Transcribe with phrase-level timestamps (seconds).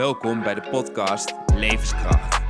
[0.00, 2.40] Welkom bij de podcast Levenskracht.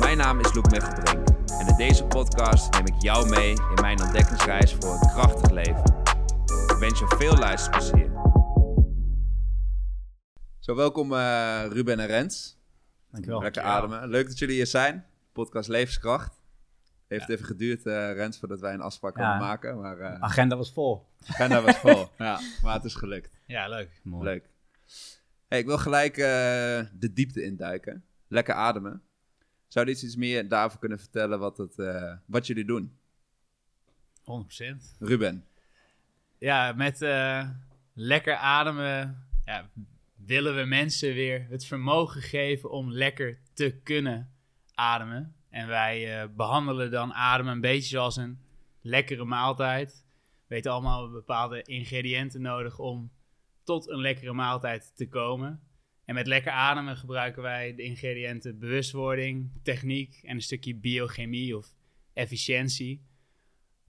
[0.00, 1.28] Mijn naam is Loek Mechtelbrink
[1.60, 5.84] en in deze podcast neem ik jou mee in mijn ontdekkingsreis voor een krachtig leven.
[6.44, 8.10] Ik wens je veel luisterplezier.
[10.58, 12.58] Zo, welkom eh, Ruben en Rens.
[13.10, 13.42] Dankjewel.
[13.42, 14.08] Lekker ademen.
[14.08, 15.06] Leuk dat jullie hier zijn.
[15.32, 16.42] Podcast Levenskracht.
[17.06, 19.22] Heeft even geduurd, eh, Rens, voordat wij een afspraak Ja.
[19.30, 19.80] konden maken.
[19.80, 21.06] Maar eh, agenda was vol.
[21.26, 22.08] agenda was vol.
[22.18, 23.30] ja, maar het is gelukt.
[23.46, 24.00] Ja, leuk.
[24.02, 24.24] Mooi.
[24.24, 24.48] Leuk.
[25.48, 26.24] Hey, ik wil gelijk eh,
[26.92, 28.04] de diepte induiken.
[28.28, 29.02] Lekker ademen.
[29.68, 32.98] Zou je iets, meer daarover kunnen vertellen wat, het, eh, wat jullie doen?
[34.24, 34.96] 100%.
[34.98, 35.44] Ruben.
[36.38, 37.48] Ja, met eh,
[37.94, 39.70] lekker ademen ja,
[40.16, 44.30] willen we mensen weer het vermogen geven om lekker te kunnen
[44.74, 45.34] ademen.
[45.50, 48.38] En wij eh, behandelen dan ademen een beetje zoals een
[48.80, 50.04] lekkere maaltijd.
[50.46, 53.10] We weten allemaal bepaalde ingrediënten nodig om
[53.68, 55.60] tot een lekkere maaltijd te komen.
[56.04, 61.74] En met lekker ademen gebruiken wij de ingrediënten bewustwording, techniek en een stukje biochemie of
[62.12, 63.06] efficiëntie.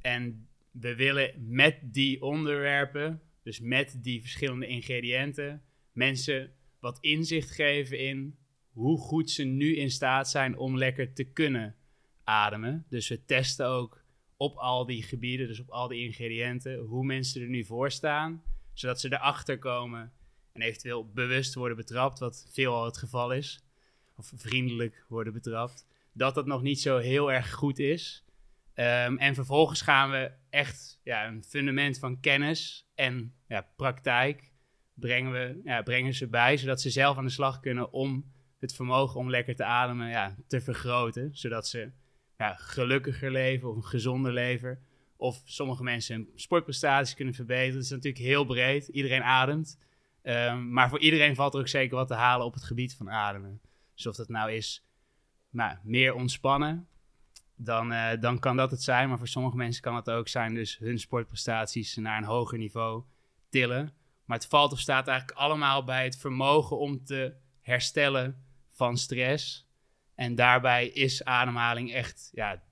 [0.02, 8.00] En we willen met die onderwerpen, dus met die verschillende ingrediënten, mensen wat inzicht geven
[8.00, 8.38] in
[8.72, 11.76] hoe goed ze nu in staat zijn om lekker te kunnen
[12.24, 12.86] ademen.
[12.90, 14.04] Dus we testen ook
[14.38, 18.44] op al die gebieden, dus op al die ingrediënten, hoe mensen er nu voor staan,
[18.80, 20.12] zodat ze erachter komen
[20.52, 23.64] en eventueel bewust worden betrapt, wat veelal het geval is,
[24.16, 28.26] of vriendelijk worden betrapt, dat dat nog niet zo heel erg goed is.
[28.74, 34.52] Ehm, en vervolgens gaan we echt ja, een fundament van kennis en ja, praktijk
[34.94, 38.76] brengen, we, ja, brengen ze bij, zodat ze zelf aan de slag kunnen om het
[38.76, 41.30] vermogen om lekker te ademen ja, te vergroten.
[41.34, 41.92] Zodat ze
[42.38, 44.84] ja, gelukkiger leven of een gezonder leven.
[45.20, 47.74] Of sommige mensen hun sportprestaties kunnen verbeteren.
[47.74, 48.88] Het is natuurlijk heel breed.
[48.88, 49.80] Iedereen ademt.
[50.22, 53.12] Ehm, maar voor iedereen valt er ook zeker wat te halen op het gebied van
[53.12, 53.62] ademen.
[53.96, 54.86] Dus of dat nou is
[55.50, 56.88] nou, meer ontspannen,
[57.56, 59.10] dan, eh, dan kan dat het zijn.
[59.10, 63.04] Maar voor sommige mensen kan het ook zijn, dus hun sportprestaties naar een hoger niveau
[63.50, 63.94] tillen.
[64.26, 69.68] Maar het valt of staat eigenlijk allemaal bij het vermogen om te herstellen van stress.
[70.16, 72.64] En daarbij is ademhaling echt ja,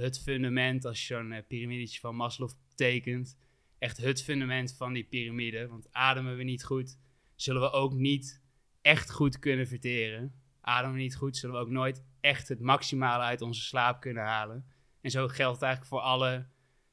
[0.00, 3.38] het fundament, als je zo'n eh, piramidetje van Maslow tekent,
[3.78, 5.68] echt het fundament van die piramide.
[5.68, 6.98] Want ademen we niet goed,
[7.34, 8.42] zullen we ook niet
[8.82, 10.34] echt goed kunnen verteren.
[10.60, 14.22] Ademen we niet goed, zullen we ook nooit echt het maximale uit onze slaap kunnen
[14.22, 14.64] halen.
[15.00, 16.46] En zo geldt het eigenlijk voor alle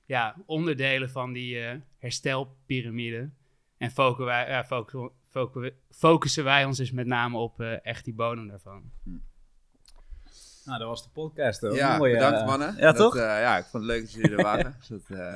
[0.05, 3.31] ja, onderdelen van die eh, herstelpyramide.
[3.77, 3.91] En
[5.89, 8.91] focussen wij, wij ons dus met name op eh, echt die bodem daarvan.
[10.67, 11.61] Nou, dat was de podcast.
[11.61, 11.75] Hoor.
[11.75, 12.75] Ja, Mooi, bedankt eh, mannen.
[12.77, 13.15] Ja, Dat, toch?
[13.15, 14.75] eh, ja, ik vond het leuk dat jullie er waren.
[14.79, 15.33] Dus dat, eh,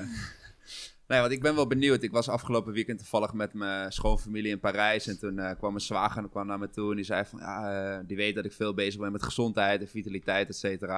[1.08, 2.04] Nee, want ik ben wel benieuwd.
[2.04, 5.08] Ik was afgelopen weekend toevallig met mijn schoonfamilie in Parijs.
[5.08, 6.90] En toen eh, kwam mijn zwager kwam naar me toe.
[6.90, 9.88] En die zei van, ja, die weet dat ik veel bezig ben met gezondheid en
[9.88, 10.98] vitaliteit, et cetera.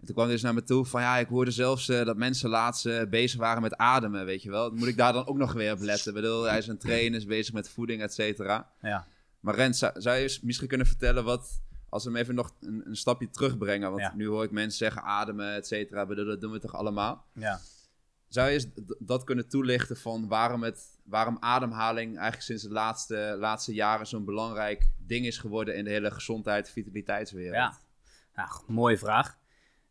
[0.00, 2.50] En toen kwam hij dus naar me toe van, ja, ik hoorde zelfs dat mensen
[2.50, 4.70] laatst bezig waren met ademen, weet je wel.
[4.70, 6.08] Moet ik daar dan ook nog weer op letten?
[6.08, 8.68] Ik bedoel, hij is een trainer, is bezig met voeding, et cetera.
[8.82, 9.06] Ja.
[9.40, 12.54] Maar Rens, zou, zou je eens misschien kunnen vertellen wat, als we hem even nog
[12.60, 14.14] een, een stapje terugbrengen, want Ja.
[14.14, 17.26] nu hoor ik mensen zeggen ademen, et cetera, dat doen we toch allemaal?
[17.32, 17.60] ja.
[18.28, 18.66] Zou je eens
[18.98, 24.24] dat kunnen toelichten van waarom, het, waarom ademhaling eigenlijk sinds de laatste, laatste jaren zo'n
[24.24, 27.54] belangrijk ding is geworden in de hele gezondheid, vitaliteitswereld?
[27.54, 27.78] Ja.
[28.34, 29.38] Nou, mooie vraag.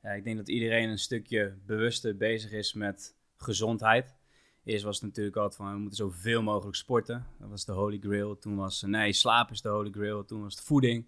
[0.02, 4.16] Ik denk dat iedereen een stukje bewuster bezig is met gezondheid.
[4.64, 7.26] Eerst was het natuurlijk altijd van, we moeten zoveel mogelijk sporten.
[7.40, 8.38] Dat was de holy grail.
[8.38, 10.26] Toen was, nee, slaap is de holy grail.
[10.26, 11.08] Toen was het voeding.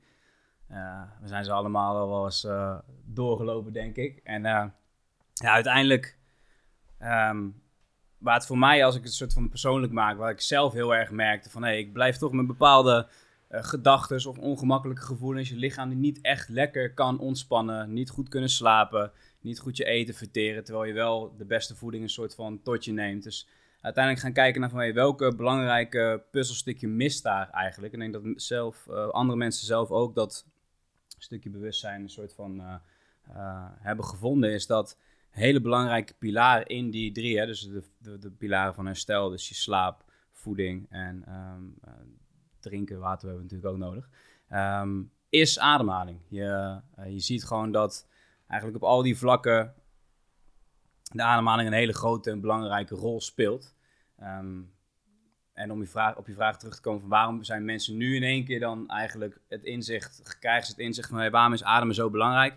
[0.70, 4.20] Eh, we zijn ze allemaal al wel eens eh, doorgelopen, denk ik.
[4.24, 4.66] En eh,
[5.34, 6.18] ja, uiteindelijk,
[6.98, 7.48] ehm,
[8.18, 10.96] waar het voor mij, als ik het soort van persoonlijk maak, waar ik zelf heel
[10.96, 13.08] erg merkte van, hé, ik blijf toch met bepaalde
[13.50, 18.50] gedachten of ongemakkelijke gevoelens, je lichaam die niet echt lekker kan ontspannen, niet goed kunnen
[18.50, 22.62] slapen, niet goed je eten verteren, terwijl je wel de beste voeding een soort van
[22.64, 23.24] tot je neemt.
[23.24, 23.48] Dus
[23.82, 27.94] uiteindelijk gaan kijken naar van hey, welke belangrijke puzzelstukje mist daar eigenlijk.
[27.94, 30.46] En ik denk dat zelf, andere mensen zelf ook dat
[31.22, 32.76] stukje bewustzijn een soort van eh,
[33.24, 34.98] eh, hebben gevonden, is dat
[35.32, 39.30] een hele belangrijke pilaar in die drie, hè, dus de, de, de pilaren van herstel,
[39.30, 41.94] dus je slaap, voeding en ehm, eh,
[42.60, 44.10] drinken, water hebben we natuurlijk ook nodig,
[44.48, 46.20] ehm, is ademhaling.
[46.28, 48.08] Je, je ziet gewoon dat
[48.48, 49.74] eigenlijk op al die vlakken
[51.12, 53.76] de ademhaling een hele grote en belangrijke rol speelt.
[54.18, 54.62] Ehm,
[55.60, 58.16] en om je vraag, op je vraag terug te komen van waarom zijn mensen nu
[58.16, 61.64] in één keer dan eigenlijk het inzicht, krijgen ze het inzicht van hey, waarom is
[61.64, 62.54] ademen zo belangrijk?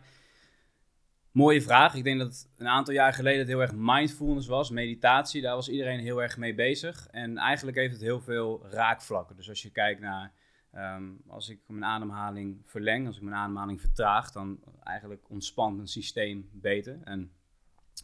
[1.31, 1.95] Mooie vraag.
[1.95, 5.43] Ik denk dat een aantal jaar geleden het heel erg mindfulness was, meditatie.
[5.43, 7.07] Daar was iedereen heel erg mee bezig.
[7.07, 9.37] En eigenlijk heeft het heel veel raakvlakken.
[9.37, 10.33] Dus als je kijkt naar
[10.73, 15.89] Ehm, als ik mijn ademhaling verleng, als ik mijn ademhaling vertraag, dan eigenlijk ontspant een
[15.89, 17.01] systeem beter.
[17.05, 17.33] En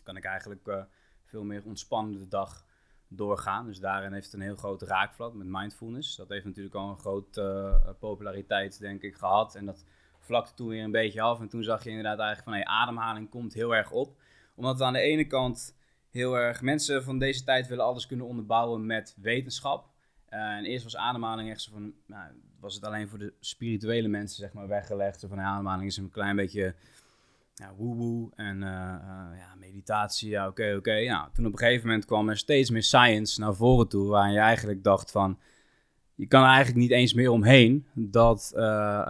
[0.02, 0.82] kan ik eigenlijk uh,
[1.24, 2.66] veel meer ontspannen de dag
[3.08, 3.66] doorgaan.
[3.66, 6.16] Dus daarin heeft het een heel groot raakvlak met mindfulness.
[6.16, 9.54] Dat heeft natuurlijk al een grote uh, populariteit, denk ik, gehad.
[9.54, 9.84] En dat
[10.18, 11.40] vlakte toen weer een beetje af.
[11.40, 14.20] En toen zag je inderdaad eigenlijk van, hey, ademhaling komt heel erg op.
[14.54, 15.76] Omdat we aan de ene kant
[16.10, 16.62] heel erg...
[16.62, 19.88] Mensen van deze tijd willen alles kunnen onderbouwen met wetenschap.
[20.30, 21.94] Uh, en eerst was ademhaling echt zo van...
[22.06, 25.20] Nou, was het alleen voor de spirituele mensen, zeg maar, weggelegd.
[25.20, 26.74] Zo van, ademhaling is een klein beetje
[27.58, 30.76] ja, woe-woe en uh, uh, ja, meditatie, ja, oké, oké.
[30.76, 31.06] Okay.
[31.06, 34.32] Nou, toen op een gegeven moment kwam er steeds meer science naar voren toe, waar
[34.32, 35.38] je eigenlijk dacht van,
[36.14, 38.62] je kan eigenlijk niet eens meer omheen dat uh,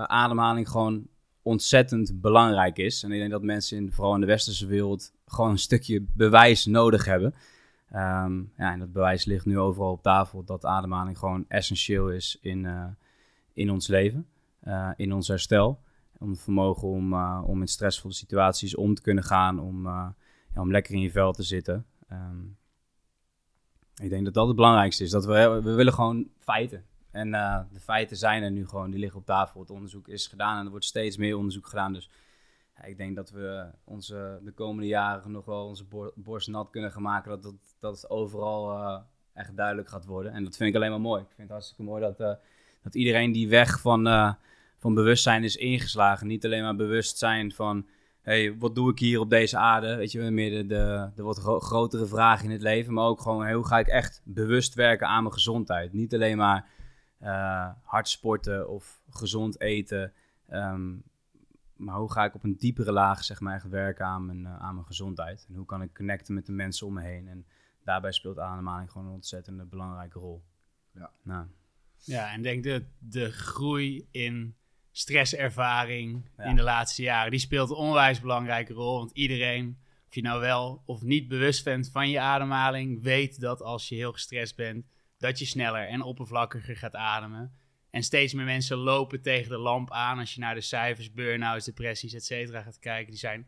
[0.03, 1.07] ademhaling gewoon
[1.43, 3.03] ontzettend belangrijk is.
[3.03, 6.67] En ik denk dat mensen, in, vooral in de westerse wereld, gewoon een stukje bewijs
[6.67, 7.35] nodig hebben.
[7.93, 12.39] Um, ja, en dat bewijs ligt nu overal op tafel, dat ademhaling gewoon essentieel is
[12.41, 12.69] in,
[13.53, 14.27] in ons leven,
[14.97, 15.81] in ons herstel.
[16.19, 20.09] Om het vermogen om, uh, om in stressvolle situaties om te kunnen gaan, om, uh,
[20.55, 21.87] ja, om lekker in je vel te zitten.
[22.13, 22.57] Um,
[24.03, 25.11] ik denk dat dat het belangrijkste is.
[25.11, 26.85] Dat we, we willen gewoon feiten.
[27.11, 29.61] En uh, de feiten zijn er nu gewoon, die liggen op tafel.
[29.61, 31.93] Het onderzoek is gedaan en er wordt steeds meer onderzoek gedaan.
[31.93, 32.11] Dus
[32.85, 37.03] ik denk dat we onze, de komende jaren nog wel onze borst nat kunnen gaan
[37.03, 37.31] maken.
[37.31, 40.33] Dat, dat, dat het overal echt duidelijk gaat worden.
[40.33, 41.23] En dat vind ik alleen maar mooi.
[41.23, 42.39] Ik vind het hartstikke mooi dat,
[42.83, 44.07] dat iedereen die weg van
[44.79, 46.27] van bewustzijn is ingeslagen.
[46.27, 47.89] Niet alleen maar bewustzijn van,
[48.21, 49.97] hey, wat doe ik hier op deze aarde?
[49.97, 52.93] Weet je, meer de, de, de wat grotere vragen in het leven.
[52.93, 55.93] Maar ook gewoon, hey, hoe ga ik echt bewust werken aan mijn gezondheid?
[55.93, 56.69] Niet alleen maar
[57.23, 60.13] uh, hard sporten of gezond eten.
[60.51, 61.03] Um,
[61.77, 64.59] maar hoe ga ik op een diepere laag, zeg maar, echt werken aan mijn, uh,
[64.59, 65.47] aan mijn gezondheid?
[65.49, 67.29] En hoe kan ik connecten met de mensen om me heen?
[67.29, 67.47] En
[67.85, 70.45] daarbij speelt ademhaling gewoon een ontzettende belangrijke rol.
[70.95, 71.11] Ja.
[71.23, 71.47] Nou.
[71.97, 74.57] Ja, en ik denk dat de groei in
[74.99, 76.45] stresservaring ja.
[76.45, 77.31] in de laatste jaren.
[77.31, 78.99] Die speelt een onwijs belangrijke rol.
[78.99, 83.63] Want iedereen, of je nou wel of niet bewust bent van je ademhaling, weet dat
[83.63, 84.87] als je heel gestrest bent,
[85.19, 87.53] dat je sneller en oppervlakkiger gaat ademen.
[87.91, 90.19] En steeds meer mensen lopen tegen de lamp aan.
[90.19, 93.47] Als je naar de cijfers, burn-outs, depressies, et cetera gaat kijken, die zijn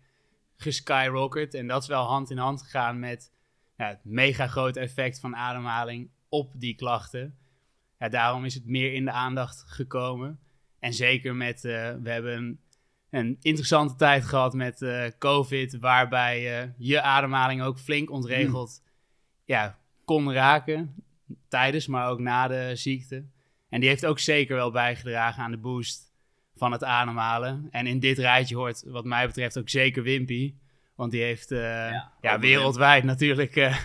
[0.57, 1.55] geskyrocket.
[1.55, 3.33] En dat is wel hand in hand gegaan met
[3.77, 7.39] ja, het mega grote effect van ademhaling op die klachten.
[7.99, 10.41] Ja, daarom is het meer in de aandacht gekomen.
[10.81, 12.61] En zeker met, uh, we hebben een,
[13.11, 18.91] een, interessante tijd gehad met uh, COVID, waarbij uh, je ademhaling ook flink ontregeld mm.
[19.45, 20.95] ja, kon raken.
[21.49, 23.25] Tijdens, maar ook na de ziekte.
[23.69, 26.13] En die heeft ook zeker wel bijgedragen aan de boost
[26.57, 27.69] van het ademhalen.
[27.71, 30.55] En in dit rijtje hoort, wat mij betreft, ook zeker Wimpy.
[30.95, 33.79] Want die heeft ja, ja, wereldwijd natuurlijk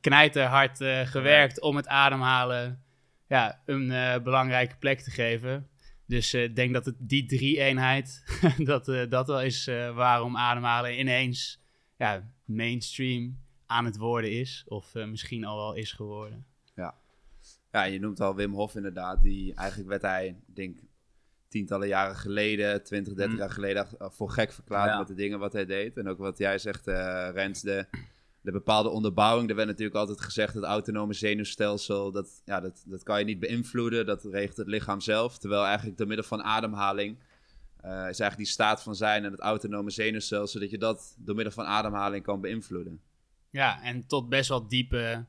[0.00, 2.82] knijterhard gewerkt om het ademhalen
[3.28, 5.70] ja, een belangrijke plek te geven.
[6.06, 8.24] Dus ik uh, denk dat het die drie-eenheid,
[8.64, 11.60] dat, uh, dat wel is uh, waarom ademhalen ineens
[11.96, 14.64] ja, mainstream aan het worden is.
[14.66, 16.46] Of misschien al wel is geworden.
[16.74, 16.94] Ja.
[17.72, 19.22] ja, je noemt al Wim Hof inderdaad.
[19.22, 20.78] Die, eigenlijk werd hij, denk
[21.48, 23.40] tientallen jaren geleden, 20, 30 mm.
[23.40, 24.98] jaar geleden, voor gek verklaard ja.
[24.98, 25.96] met de dingen wat hij deed.
[25.96, 27.86] En ook wat jij zegt, Rens, de
[28.42, 29.50] de bepaalde onderbouwing.
[29.50, 33.40] Er werd natuurlijk altijd gezegd het autonome zenuwstelsel, dat, ja, dat, dat kan je niet
[33.40, 35.38] beïnvloeden, dat regelt het lichaam zelf.
[35.38, 37.18] Terwijl eigenlijk door middel van ademhaling
[37.84, 41.34] uh, is eigenlijk die staat van zijn en het autonome zenuwstelsel, dat je dat door
[41.34, 43.00] middel van ademhaling kan beïnvloeden.
[43.50, 45.26] Ja, en tot best wel diepe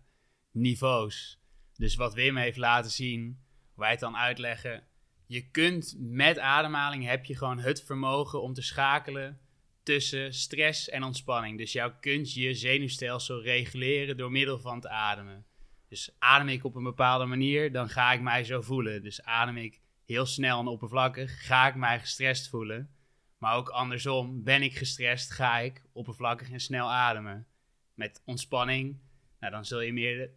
[0.52, 1.40] niveaus.
[1.78, 3.40] Dus wat Wim heeft laten zien,
[3.76, 4.84] wij het dan uitleggen.
[5.26, 9.40] Je kunt met ademhaling heb je gewoon het vermogen om te schakelen
[9.84, 11.58] tussen stress en ontspanning.
[11.58, 15.46] Dus jou kunt je zenuwstelsel reguleren door middel van het ademen.
[15.88, 19.04] Dus adem ik op een bepaalde manier, dan ga ik mij zo voelen.
[19.04, 22.90] Dus adem ik heel snel en oppervlakkig, ga ik mij gestrest voelen.
[23.38, 27.48] Maar ook andersom, ben ik gestrest, ga ik oppervlakkig en snel ademen.
[27.94, 29.00] Met ontspanning,
[29.40, 30.30] nou, dan zul je meer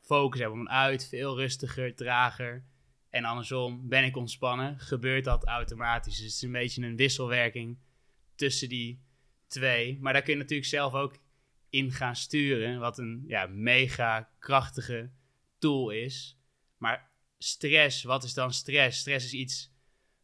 [0.00, 2.64] focus hebben op uit, veel rustiger, trager.
[3.10, 6.16] En andersom, ben ik ontspannen, gebeurt dat automatisch.
[6.16, 7.78] Dus het is een beetje een wisselwerking
[8.34, 9.02] tussen die
[9.46, 9.98] twee.
[10.00, 11.18] Maar daar kun je natuurlijk zelf ook
[11.70, 12.78] in gaan sturen.
[12.78, 15.10] Wat een ja, mega krachtige
[15.58, 16.38] tool is.
[16.78, 18.98] Maar stress, wat is dan stress?
[18.98, 19.72] Stress is iets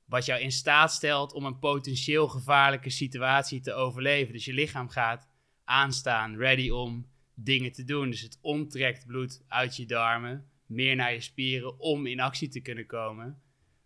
[0.04, 4.32] wat jou in staat stelt om een potentieel gevaarlijke situatie te overleven.
[4.32, 5.28] Dus je lichaam gaat
[5.64, 8.10] aanstaan, ready om dingen te doen.
[8.10, 12.60] Dus het onttrekt bloed uit je darmen, meer naar je spieren om in actie te
[12.60, 13.42] kunnen komen.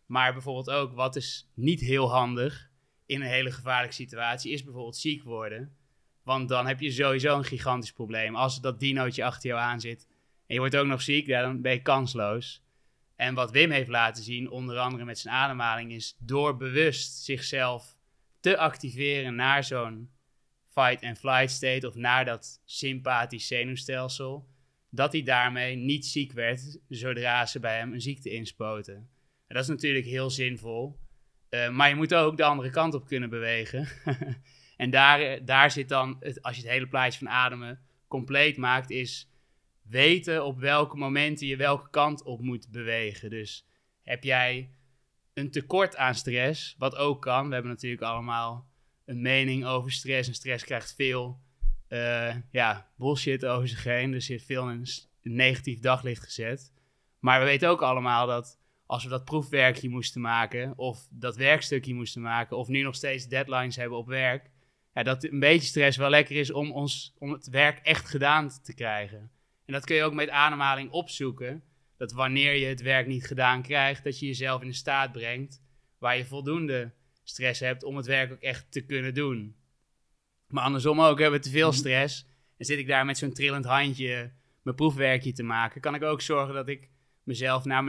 [0.07, 2.71] Maar bijvoorbeeld ook, wat is niet heel handig,
[3.07, 5.77] in een hele gevaarlijke situatie is bijvoorbeeld ziek worden.
[6.23, 8.37] Want dan heb je sowieso een gigantisch probleem.
[8.37, 10.07] Als dat dinootje achter jou aan zit
[10.47, 12.63] en je wordt ook nog ziek, dan ben je kansloos.
[13.17, 17.97] En wat Wim heeft laten zien, onder andere met zijn ademhaling, is door bewust zichzelf
[18.41, 20.11] te activeren naar zo'n
[20.69, 24.49] fight-and-flight state of naar dat sympathisch zenuwstelsel,
[24.91, 28.95] dat hij daarmee niet ziek werd zodra ze bij hem een ziekte inspoten.
[29.47, 30.99] En dat is natuurlijk heel zinvol,
[31.55, 33.89] uh, maar je moet ook de andere kant op kunnen bewegen.
[34.77, 38.91] en daar, daar zit dan, het, als je het hele plaatje van ademen compleet maakt,
[38.91, 39.31] is
[39.83, 43.31] weten op welke momenten je welke kant op moet bewegen.
[43.31, 43.67] Dus
[44.03, 44.71] heb jij
[45.35, 47.49] een tekort aan stress, wat ook kan.
[47.49, 48.69] We hebben natuurlijk allemaal
[49.05, 50.29] een mening over stress.
[50.29, 51.41] En stress krijgt veel
[51.89, 54.11] uh, ja, bullshit over zich heen.
[54.11, 54.87] Dus je veel in
[55.23, 56.73] een negatief daglicht gezet.
[57.19, 61.95] Maar we weten ook allemaal dat als we dat proefwerkje moesten maken, of dat werkstukje
[61.95, 64.51] moesten maken, of nu nog steeds deadlines hebben op werk,
[64.95, 68.51] ja, dat een beetje stress wel lekker is om, ons, om het werk echt gedaan
[68.63, 69.31] te krijgen.
[69.65, 71.63] En dat kun je ook met ademhaling opzoeken.
[71.97, 75.63] Dat wanneer je het werk niet gedaan krijgt, dat je jezelf in een staat brengt
[75.99, 79.57] waar je voldoende stress hebt om het werk ook echt te kunnen doen.
[80.49, 81.77] Maar andersom ook, hebben we te veel mhm.
[81.77, 82.27] stress
[82.57, 86.21] en zit ik daar met zo'n trillend handje mijn proefwerkje te maken, kan ik ook
[86.21, 86.91] zorgen dat ik
[87.25, 87.85] mezelf naar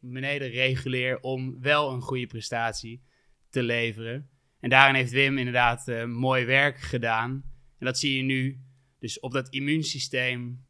[0.00, 3.02] beneden, reguleer om wel een goede prestatie
[3.50, 4.30] te leveren.
[4.60, 7.30] En daarin heeft Wim inderdaad uh, mooi werk gedaan.
[7.78, 8.62] En dat zie je nu.
[8.98, 10.66] Dus op dat immuunsysteem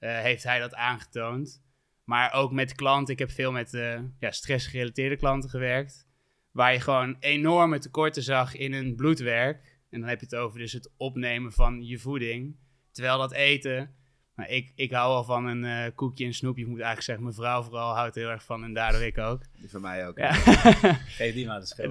[0.00, 1.62] uh, heeft hij dat aangetoond.
[2.04, 3.12] Maar ook met klanten.
[3.12, 6.08] Ik heb veel met uh, ja, stressgerelateerde klanten gewerkt.
[6.50, 9.78] Waar je gewoon enorme tekorten zag in hun bloedwerk.
[9.90, 12.56] En dan heb je het over dus het opnemen van je voeding.
[12.90, 13.94] Terwijl dat eten
[14.34, 16.62] maar ik, ik hou al van een uh, koekje en snoepje.
[16.62, 19.42] Ik moet eigenlijk zeggen, mijn vrouw vooral houdt heel erg van en daardoor ik ook.
[19.60, 20.18] Die van mij ook.
[20.18, 20.32] Ja.
[21.18, 21.90] Geef die maar de schuld.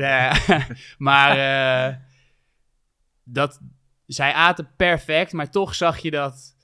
[0.97, 1.95] maar uh,
[3.23, 3.61] dat,
[4.05, 6.55] zij aten perfect, maar toch zag je dat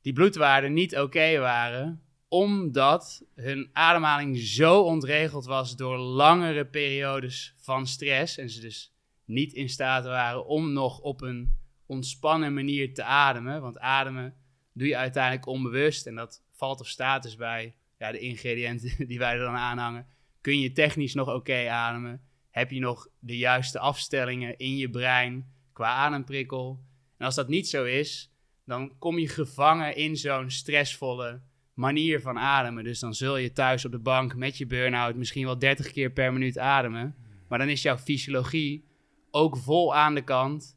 [0.00, 2.02] die bloedwaarden niet oké waren.
[2.28, 8.38] Omdat hun ademhaling zo ontregeld was door langere periodes van stress.
[8.38, 13.60] En ze dus niet in staat waren om nog op een ontspannen manier te ademen.
[13.60, 14.34] Want ademen
[14.72, 16.06] doe je uiteindelijk onbewust.
[16.06, 20.06] En dat valt of staat dus bij ja, de ingrediënten die wij er dan aanhangen.
[20.40, 22.20] Kun je technisch nog oké ademen?
[22.50, 26.84] Heb je nog de juiste afstellingen in je brein qua ademprikkel?
[27.18, 28.32] En als dat niet zo is,
[28.64, 31.42] dan kom je gevangen in zo'n stressvolle
[31.74, 32.84] manier van ademen.
[32.84, 36.10] Dus dan zul je thuis op de bank met je burn-out misschien wel 30 keer
[36.10, 37.16] per minuut ademen.
[37.48, 38.84] Maar dan is jouw fysiologie
[39.30, 40.76] ook vol aan de kant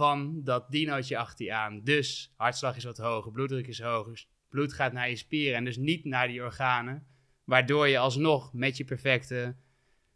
[0.00, 1.80] van dat dinootje achter je aan.
[1.84, 5.76] Dus hartslag is wat hoger, bloeddruk is hoger, bloed gaat naar je spieren en dus
[5.76, 7.06] niet naar die organen.
[7.44, 9.56] Waardoor je alsnog met je perfecte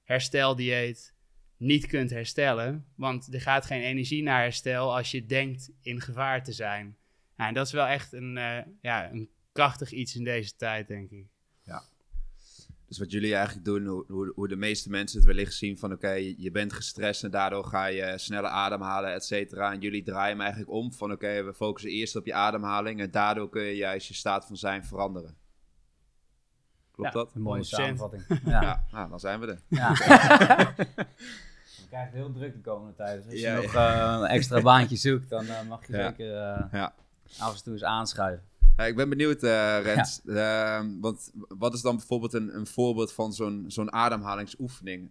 [0.03, 1.14] hersteldieet
[1.57, 2.87] niet kunt herstellen.
[2.97, 6.97] Want er gaat geen energie naar herstel als je denkt in gevaar te zijn.
[7.37, 10.88] Nou, en dat is wel echt een, uh, ja, een krachtig iets in deze tijd,
[10.88, 11.26] denk ik.
[12.94, 16.10] Dus wat jullie eigenlijk doen, hoe, hoe de meeste mensen het wellicht zien van oké,
[16.36, 19.72] je, bent gestrest en daardoor ga je sneller ademhalen, et cetera.
[19.72, 23.10] En jullie draaien hem eigenlijk om van oké, we focussen eerst op je ademhaling en
[23.10, 25.36] daardoor kun je juist je staat van zijn veranderen.
[26.90, 27.34] Klopt dat?
[27.34, 28.22] Een mooie samenvatting.
[28.44, 28.62] Ja.
[28.62, 29.60] ja, nou, dan zijn we er.
[29.68, 29.88] Ja.
[31.76, 33.22] Je krijgt heel druk de komende tijd.
[33.22, 36.34] Dus als je nog uh, een extra baantje zoekt, dan uh, mag je zeker
[36.72, 36.86] uh,
[37.38, 38.44] af en toe eens aanschuiven
[38.76, 40.21] ik ben benieuwd, uh, Rens.
[40.26, 45.11] Ehm, want wat is dan bijvoorbeeld een, een voorbeeld van zo'n zo'n ademhalingsoefening?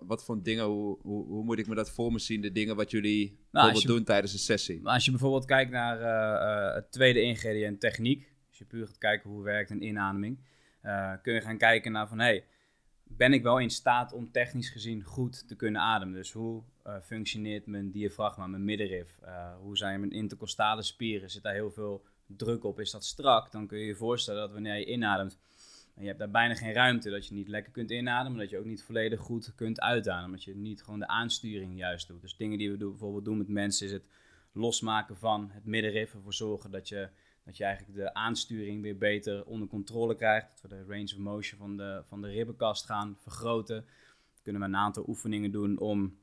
[0.00, 2.40] Wat, voor dingen, hoe, hoe, hoe, moet ik me dat voor me zien?
[2.40, 4.80] De dingen wat jullie nou, bijvoorbeeld doen tijdens een sessie?
[4.88, 8.30] Als je bijvoorbeeld kijkt naar uh, uh, het tweede ingrediënt, techniek.
[8.48, 10.38] Als je puur gaat kijken hoe werkt een inademing.
[11.22, 12.44] kun je gaan kijken naar van, hey,
[13.04, 16.14] ben ik wel in staat om technisch gezien goed te kunnen ademen?
[16.14, 16.62] Dus hoe
[17.02, 19.18] functioneert mijn diafragma, mijn middenrif?
[19.60, 21.30] hoe zijn mijn intercostale spieren?
[21.30, 22.04] Zit daar heel veel
[22.36, 25.38] druk op, is dat strak, dan kun je je voorstellen dat wanneer je inademt
[25.94, 28.58] en je hebt daar bijna geen ruimte, dat je niet lekker kunt inademen, dat je
[28.58, 32.20] ook niet volledig goed kunt uitademen, dat je niet gewoon de aansturing juist doet.
[32.20, 34.04] Dus dingen die we bijvoorbeeld doen met mensen is het
[34.52, 37.08] losmaken van het middenrif, ervoor zorgen dat je,
[37.44, 41.16] dat je eigenlijk de aansturing weer beter onder controle krijgt, dat we de range of
[41.16, 43.84] motion van de, van de ribbenkast gaan vergroten.
[44.42, 46.18] kunnen we een aantal oefeningen doen om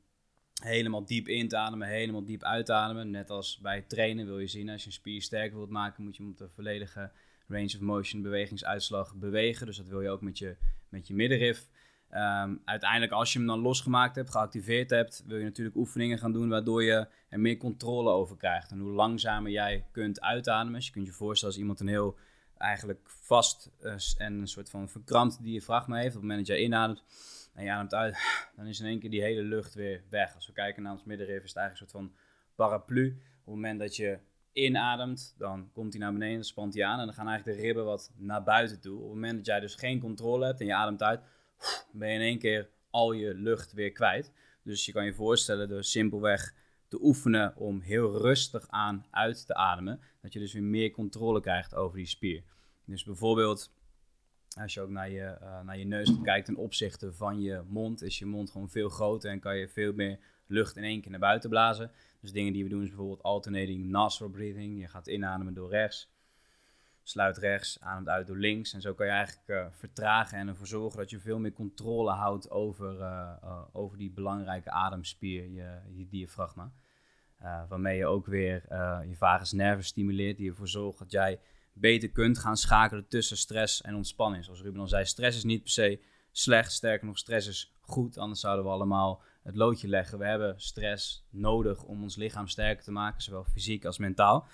[0.60, 3.10] helemaal diep in te ademen, helemaal diep uitademen.
[3.10, 6.16] Net als bij trainen wil je zien, als je een spier sterker wilt maken, moet
[6.16, 7.12] je hem op de volledige
[7.48, 9.66] range of motion bewegingsuitslag bewegen.
[9.66, 10.56] Dus dat wil je ook met je,
[10.90, 11.68] met je middenrif.
[12.10, 16.32] Ehm, uiteindelijk, als je hem dan losgemaakt hebt, geactiveerd hebt, wil je natuurlijk oefeningen gaan
[16.32, 18.72] doen waardoor je er meer controle over krijgt.
[18.72, 20.74] En hoe langzamer jij kunt uitademen.
[20.74, 22.18] Dus je kunt je voorstellen als iemand een heel
[22.60, 26.16] eigenlijk vast uh, en een soort van verkrampt diafragma heeft.
[26.16, 27.04] Op het moment dat jij inademt,
[27.54, 28.18] en je ademt uit,
[28.56, 30.36] dan is in één keer die hele lucht weer weg.
[30.36, 32.20] Als we kijken naar ons middenrif is het eigenlijk een soort van
[32.56, 33.08] paraplu.
[33.10, 34.20] Op het moment dat je
[34.52, 37.00] inademt, dan komt hij naar beneden, dan spant hij aan.
[37.00, 38.96] En dan gaan eigenlijk de ribben wat naar buiten toe.
[38.96, 41.22] Op het moment dat jij dus geen controle hebt en je ademt uit,
[41.92, 44.32] ben je in één keer al je lucht weer kwijt.
[44.64, 46.54] Dus je kan je voorstellen door simpelweg
[46.90, 51.42] te oefenen om heel rustig aan uit te ademen, dat je dus weer meer controle
[51.42, 52.44] krijgt over die spier.
[52.86, 53.72] Dus bijvoorbeeld
[54.62, 58.02] als je ook naar je, uh, naar je neus kijkt ten opzichte van je mond,
[58.02, 61.12] is je mond gewoon veel groter en kan je veel meer lucht in één keer
[61.12, 61.92] naar buiten blazen.
[62.22, 64.80] Dus dingen die we doen is bijvoorbeeld alternating nostril breathing.
[64.80, 66.10] Je gaat inademen door rechts,
[67.10, 68.74] sluit rechts, ademt uit door links.
[68.74, 72.12] En zo kan je eigenlijk uh, vertragen en ervoor zorgen dat je veel meer controle
[72.12, 76.72] houdt over, uh, over die belangrijke ademspier, je, je diafragma.
[77.70, 78.64] waarmee je ook weer
[79.08, 81.40] je vagus nerven stimuleert, die ervoor zorgt dat jij
[81.74, 84.44] beter kunt gaan schakelen tussen stress en ontspanning.
[84.44, 86.02] Zoals Ruben al zei, stress is niet per se
[86.32, 86.72] slecht.
[86.72, 88.18] Sterker nog, stress is goed.
[88.18, 90.18] Anders zouden we allemaal het loodje leggen.
[90.18, 94.48] We hebben stress nodig om ons lichaam sterker te maken, zowel fysiek als mentaal.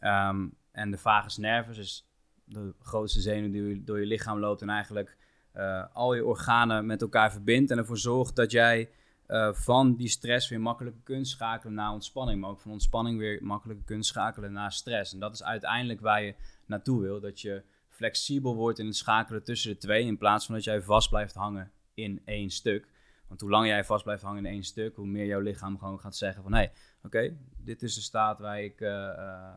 [0.00, 0.46] Ehm,
[0.80, 2.08] en de vagus nervus is
[2.44, 5.16] de grootste zenuw die door je lichaam loopt en eigenlijk
[5.56, 8.90] uh, al je organen met elkaar verbindt en ervoor zorgt dat jij
[9.28, 13.38] uh, van die stress weer makkelijker kunt schakelen naar ontspanning, maar ook van ontspanning weer
[13.42, 15.12] makkelijker kunt schakelen naar stress.
[15.12, 16.34] En dat is uiteindelijk waar je
[16.66, 20.54] naartoe wil, dat je flexibel wordt in het schakelen tussen de twee, in plaats van
[20.54, 22.88] dat jij vast blijft hangen in één stuk.
[23.30, 26.00] Want hoe langer jij vast blijft hangen in één stuk, hoe meer jouw lichaam gewoon
[26.00, 26.52] gaat zeggen van...
[26.52, 26.72] hé, hey,
[27.02, 29.48] oké, dit is de staat waar, ik, uh, uh,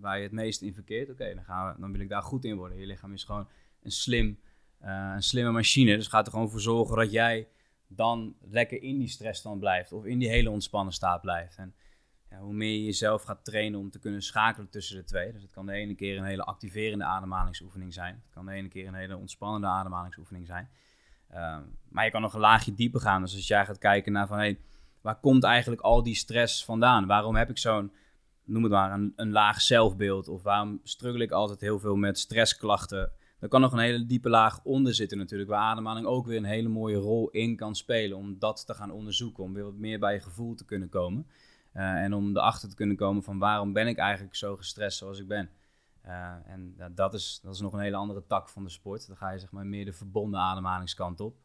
[0.00, 1.10] waar je het meest in verkeert.
[1.10, 2.78] Oké, dan dan, dan wil ik daar goed in worden.
[2.78, 3.48] Je lichaam is gewoon
[3.82, 4.38] een, slim,
[4.84, 5.96] uh, een slimme machine.
[5.96, 7.48] Dus gaat er gewoon voor zorgen dat jij
[7.86, 9.92] dan lekker in die stressstand blijft.
[9.92, 11.56] Of in die hele ontspannen staat blijft.
[11.56, 11.74] En
[12.30, 15.32] ja, hoe meer je jezelf gaat trainen om te kunnen schakelen tussen de twee.
[15.32, 18.14] Dus het kan de ene keer een hele activerende ademhalingsoefening zijn.
[18.14, 20.68] Het kan de ene keer een hele ontspannende ademhalingsoefening zijn.
[21.32, 23.22] Ehm, maar je kan nog een laagje dieper gaan.
[23.22, 24.58] Dus als jij gaat kijken naar van, hey,
[25.00, 27.06] waar komt eigenlijk al die stress vandaan?
[27.06, 27.92] Waarom heb ik zo'n,
[28.44, 30.28] noem het maar, een, een laag zelfbeeld?
[30.28, 33.12] Of waarom struggle ik altijd heel veel met stressklachten?
[33.38, 36.44] Er kan nog een hele diepe laag onder zitten natuurlijk, waar ademhaling ook weer een
[36.44, 38.16] hele mooie rol in kan spelen.
[38.16, 41.26] Om dat te gaan onderzoeken, om weer wat meer bij je gevoel te kunnen komen.
[41.74, 45.18] Uh, en om erachter te kunnen komen van waarom ben ik eigenlijk zo gestrest zoals
[45.20, 45.50] ik ben.
[46.06, 49.06] Uh, en dat, is, dat is nog een hele andere tak van de sport.
[49.06, 51.36] Dan ga je zeg maar meer de verbonden ademhalingskant op.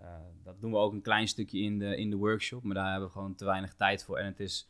[0.00, 0.06] Uh,
[0.42, 3.06] dat doen we ook een klein stukje in de, in de workshop, maar daar hebben
[3.06, 4.18] we gewoon te weinig tijd voor.
[4.18, 4.68] En het is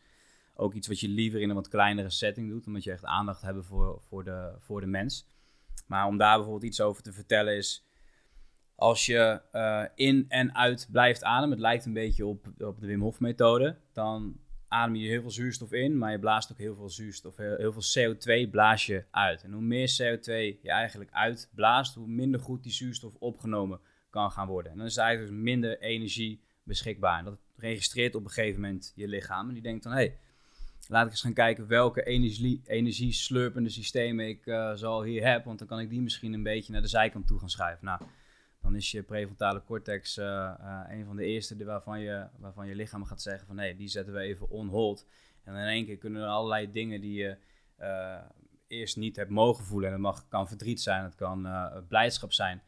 [0.55, 3.43] ook iets wat je liever in een wat kleinere setting doet, omdat je echt aandacht
[3.43, 5.27] hebt voor, voor, de, voor de mens.
[5.87, 7.87] Maar om daar bijvoorbeeld iets over te vertellen is,
[8.75, 9.41] als je
[9.95, 13.77] in en uit blijft ademen, het lijkt een beetje op, op de Wim Hof methode,
[13.93, 14.37] dan
[14.75, 18.15] adem je heel veel zuurstof in, maar je blaast ook heel veel zuurstof, heel, veel
[18.15, 19.43] CO2 blaas je uit.
[19.43, 24.47] En hoe meer CO2 je eigenlijk uitblaast, hoe minder goed die zuurstof opgenomen kan gaan
[24.47, 24.73] worden.
[24.73, 27.19] En dan is er eigenlijk dus minder energie beschikbaar.
[27.19, 29.49] En dat registreert op een gegeven moment je lichaam.
[29.49, 30.19] En die denkt dan, hé, hey,
[30.89, 35.45] laat ik eens gaan kijken welke energie, energieslurpende systemen ik uh, hier heb.
[35.45, 37.85] Want dan kan ik die misschien een beetje naar de zijkant toe gaan schuiven.
[37.85, 38.01] Nou,
[38.65, 42.75] dan is je prefrontale cortex uh, uh, een van de eerste waarvan je, waarvan je
[42.75, 45.07] lichaam gaat zeggen van nee, die zetten we even on hold.
[45.43, 47.37] En in één keer kunnen er allerlei dingen die je
[47.81, 48.17] uh,
[48.67, 49.89] eerst niet hebt mogen voelen.
[49.89, 51.49] En het mag, kan verdriet zijn, het kan
[51.89, 52.63] blijdschap zijn.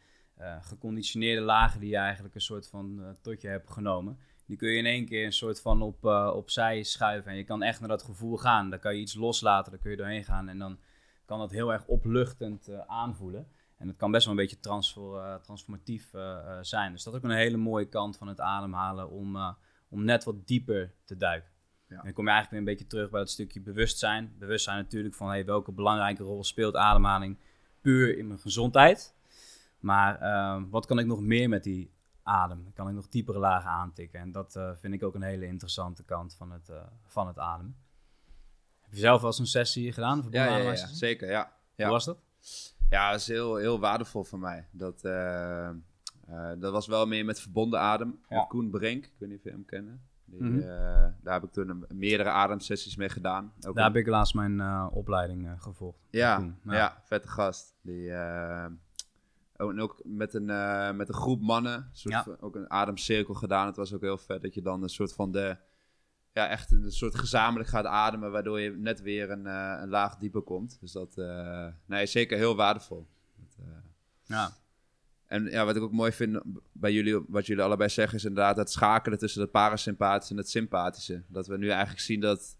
[0.61, 4.18] geconditioneerde lagen die je eigenlijk een soort van tot je hebt genomen.
[4.46, 6.04] Die kun je in één keer een soort van op,
[6.35, 7.30] opzij schuiven.
[7.30, 8.70] En je kan echt naar dat gevoel gaan.
[8.70, 10.48] Dan kan je iets loslaten, dan kun je doorheen gaan.
[10.48, 10.78] En dan
[11.24, 13.46] kan dat heel erg opluchtend aanvoelen.
[13.77, 16.93] En het kan best wel een beetje transfer, uh, transformatief uh, zijn.
[16.93, 19.57] Dus dat is ook een hele mooie kant van het ademhalen om,
[19.89, 21.51] om net wat dieper te duiken.
[21.89, 21.97] Ja.
[21.97, 24.35] En dan kom je eigenlijk weer een beetje terug bij dat stukje bewustzijn.
[24.39, 27.39] Bewustzijn natuurlijk van hey, welke belangrijke rol speelt ademhaling
[27.81, 29.15] puur in mijn gezondheid.
[29.79, 30.19] Maar
[30.71, 31.91] wat kan ik nog meer met die
[32.23, 32.73] adem?
[32.75, 34.21] Kan ik nog diepere lagen aantikken?
[34.21, 36.71] En dat vind ik ook een hele interessante kant van het,
[37.07, 37.77] van het ademen.
[38.81, 40.27] Heb je zelf wel eens een sessie gedaan?
[40.31, 41.31] Ja, ja, ja, zeker.
[41.31, 41.53] Ja.
[41.77, 42.19] Hoe was dat?
[42.90, 44.66] Ja, dat is heel, heel waardevol voor mij.
[44.70, 45.68] Dat, uh,
[46.31, 48.18] uh, dat was wel meer met verbonden adem.
[48.29, 48.37] Ja.
[48.37, 50.03] Met Koen Brink, ik weet niet of je hem kennen.
[50.25, 50.59] Die, mm -hmm.
[50.59, 50.66] uh,
[51.22, 53.53] daar heb ik toen een, meerdere ademsessies mee gedaan.
[53.66, 55.99] Ook daar heb ik laatst mijn opleiding gevolgd.
[56.11, 56.75] Ja, ja.
[56.75, 57.03] ja.
[57.05, 57.75] vette gast.
[57.83, 58.12] Die,
[59.57, 60.46] ook, en ook met een,
[60.96, 62.22] met een groep mannen, soort ja.
[62.22, 63.66] van, ook een ademcirkel gedaan.
[63.66, 65.57] Het was ook heel vet dat je dan een soort van de
[66.37, 70.16] ja, echt een soort gezamenlijk gaat ademen, waardoor je net weer een, uh, een laag
[70.16, 70.79] dieper komt.
[70.81, 73.07] Dus dat uh, nee, is zeker heel waardevol.
[73.37, 73.72] Dat, uh,
[74.25, 74.51] ja.
[75.27, 76.40] En ja, wat ik ook mooi vind
[76.72, 80.51] bij jullie, wat jullie allebei zeggen, is inderdaad het schakelen tussen het parasympathische en het
[80.51, 81.22] sympathische.
[81.29, 82.57] Dat we nu eigenlijk zien dat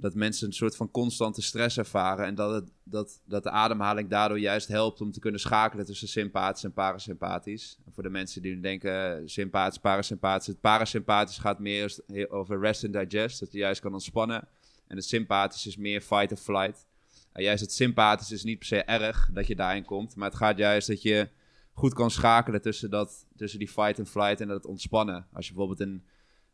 [0.00, 2.26] dat mensen een soort van constante stress ervaren.
[2.26, 6.08] En dat, het, dat, dat de ademhaling daardoor juist helpt om te kunnen schakelen tussen
[6.08, 7.78] sympathisch en parasympathisch.
[7.86, 10.46] En voor de mensen die nu denken sympathisch, parasympathisch.
[10.46, 13.40] Het parasympathisch gaat meer over rest and digest.
[13.40, 14.48] Dat je juist kan ontspannen.
[14.86, 16.86] En het sympathisch is meer fight or flight.
[17.32, 20.16] En juist het sympathisch is niet per se erg dat je daarin komt.
[20.16, 21.28] Maar het gaat juist dat je
[21.72, 25.26] goed kan schakelen tussen, dat, tussen die fight and flight en dat ontspannen.
[25.32, 26.04] Als je bijvoorbeeld een,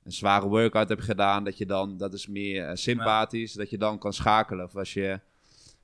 [0.04, 3.78] een zware workout hebt gedaan, dat je dan, dat is meer eh, sympathisch, dat je
[3.78, 4.64] dan kan schakelen.
[4.64, 5.20] Of als je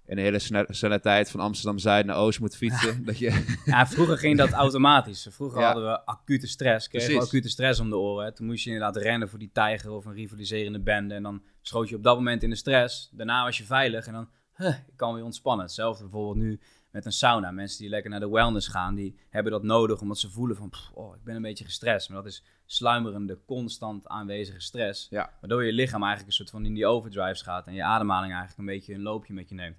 [0.06, 3.04] in een hele snelle, snelle tijd van Amsterdam-Zuid naar Oost moet fietsen.
[3.04, 5.26] dat je, Ja, vroeger ging dat automatisch.
[5.30, 5.66] Vroeger Ja.
[5.66, 6.88] hadden we acute stress.
[6.88, 7.26] Kregen Precies.
[7.28, 8.24] acute stress om de oren.
[8.24, 8.32] hè.
[8.32, 11.14] Toen moest je inderdaad rennen voor die tijger of een rivaliserende bende.
[11.14, 13.10] En dan schoot je op dat moment in de stress.
[13.12, 15.64] Daarna was je veilig en dan, huh, ik kan weer ontspannen.
[15.64, 17.50] Hetzelfde bijvoorbeeld nu met een sauna.
[17.50, 20.68] Mensen die lekker naar de wellness gaan, die hebben dat nodig omdat ze voelen van,
[20.68, 22.08] pff, oh, ik ben een beetje gestrest.
[22.08, 25.06] Maar dat is sluimerende, constant aanwezige stress.
[25.10, 25.32] Ja.
[25.40, 28.58] Waardoor je lichaam eigenlijk een soort van in die overdrives gaat en je ademhaling eigenlijk
[28.58, 29.76] een beetje een loopje met je neemt.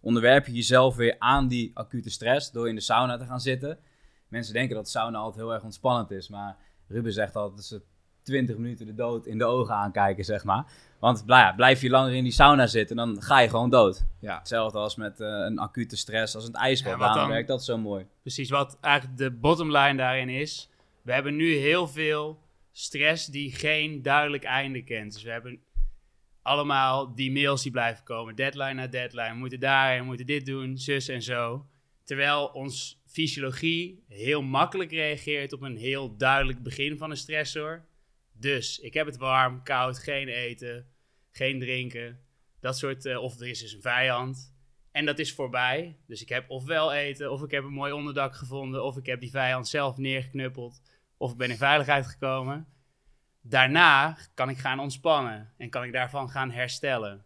[0.00, 3.78] Onderwerp je jezelf weer aan die acute stress door in de sauna te gaan zitten.
[4.28, 6.56] Mensen denken dat sauna altijd heel erg ontspannend is, maar
[6.88, 7.82] Ruben zegt altijd dat ze
[8.24, 10.64] 20 minuten de dood in de ogen aankijken, zeg maar.
[10.98, 14.04] Want ja, blijf je langer in die sauna zitten, dan ga je gewoon dood.
[14.20, 16.98] ja, Hetzelfde als met eh, een acute stress, als het ijsbad.
[16.98, 18.06] Ja, dan- werkt dat zo mooi.
[18.20, 20.70] Precies, wat eigenlijk de bottom line daarin is.
[21.02, 22.38] We hebben nu heel veel
[22.72, 25.12] stress die geen duidelijk einde kent.
[25.12, 25.58] Dus we hebben
[26.42, 28.34] allemaal die mails die blijven komen.
[28.36, 29.28] Deadline na deadline.
[29.30, 31.66] We moeten daar, we moeten dit doen, zus en zo.
[32.04, 37.84] Terwijl ons fysiologie heel makkelijk reageert op een heel duidelijk begin van een stressor.
[38.38, 40.86] Dus ik heb het warm, koud, geen eten,
[41.30, 42.20] geen drinken.
[42.60, 44.54] Dat soort, eh, of er is dus een vijand.
[44.90, 45.96] En dat is voorbij.
[46.06, 49.20] Dus ik heb ofwel eten, of ik heb een mooi onderdak gevonden, of ik heb
[49.20, 50.82] die vijand zelf neergeknuppeld,
[51.16, 52.66] of ik ben in veiligheid gekomen.
[53.40, 57.24] Daarna kan ik gaan ontspannen en kan ik daarvan gaan herstellen.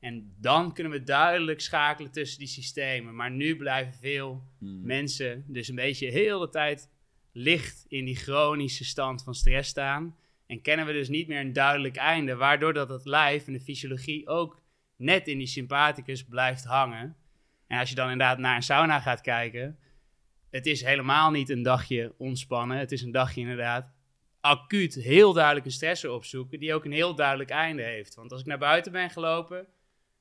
[0.00, 3.14] En dan kunnen we duidelijk schakelen tussen die systemen.
[3.14, 4.86] Maar nu blijven veel Hmm.
[4.86, 6.90] mensen dus een beetje heel de tijd
[7.32, 10.16] licht in die chronische stand van stress staan.
[10.54, 13.60] En kennen we dus niet meer een duidelijk einde, waardoor dat het lijf en de
[13.60, 14.62] fysiologie ook
[14.96, 17.16] net in die sympathicus blijft hangen.
[17.66, 19.78] En als je dan inderdaad naar een sauna gaat kijken,
[20.50, 22.78] het is helemaal niet een dagje ontspannen.
[22.78, 23.92] Het is een dagje inderdaad
[24.40, 28.14] acuut heel duidelijk een stressor opzoeken die ook een heel duidelijk einde heeft.
[28.14, 29.66] Want als ik naar buiten ben gelopen,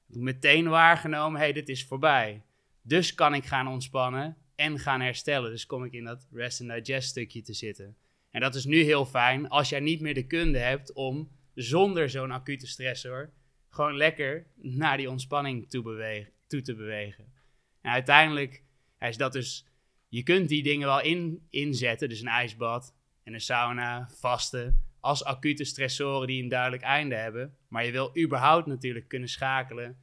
[0.06, 2.44] meteen waargenomen, hé, hey, dit is voorbij.
[2.82, 5.52] Dus kan ik gaan ontspannen en gaan herstellen.
[5.52, 7.98] Dus kom ik in dat rest and digest stukje te zitten.
[8.34, 12.10] En dat is nu heel fijn als jij niet meer de kunde hebt om zonder
[12.10, 13.34] zo'n acute stressor
[13.70, 17.34] gewoon lekker naar die ontspanning toe, bewegen, toe te bewegen.
[17.82, 18.64] En uiteindelijk
[19.00, 19.68] is dat dus,
[20.10, 25.24] je kunt die dingen wel in, inzetten, dus een ijsbad en een sauna, vasten, als
[25.24, 27.58] acute stressoren die een duidelijk einde hebben.
[27.68, 29.98] Maar je wil überhaupt natuurlijk kunnen schakelen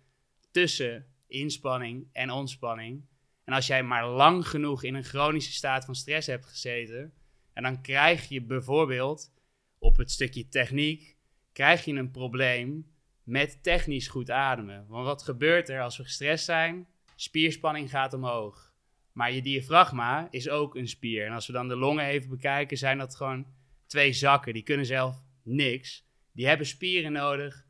[0.50, 3.04] tussen inspanning en ontspanning.
[3.44, 7.12] En als jij maar lang genoeg in een chronische staat van stress hebt gezeten,
[7.60, 9.32] en dan krijg je bijvoorbeeld
[9.78, 11.16] op het stukje techniek,
[11.52, 12.92] krijg je een probleem
[13.22, 14.86] met technisch goed ademen.
[14.88, 16.88] Want wat gebeurt er als we gestrest zijn?
[17.16, 18.74] Spierspanning gaat omhoog.
[19.12, 21.26] Maar je diafragma is ook een spier.
[21.26, 23.46] En als we dan de longen even bekijken, zijn dat gewoon
[23.86, 24.52] twee zakken.
[24.52, 26.06] Die kunnen zelf niks.
[26.32, 27.66] Die hebben spieren nodig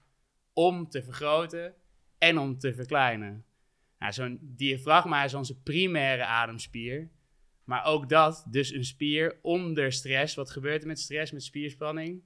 [0.53, 1.75] om te vergroten
[2.19, 3.45] en om te verkleinen.
[3.99, 7.11] Nou, Zo'n diafragma is onze primaire ademspier.
[7.71, 10.35] Maar ook dat, dus een spier onder stress.
[10.35, 12.23] Wat gebeurt er met stress, met spierspanning?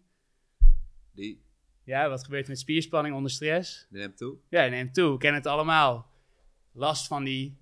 [1.15, 1.43] Die,
[1.83, 3.87] Ja, wat gebeurt er met spierspanning onder stress?
[3.91, 4.37] die neemt toe.
[4.49, 5.13] Ja, neemt toe.
[5.13, 6.11] We kennen het allemaal.
[6.73, 7.57] Last van die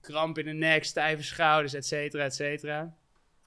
[0.00, 2.96] kramp in de nek, stijve schouders, et cetera, et cetera.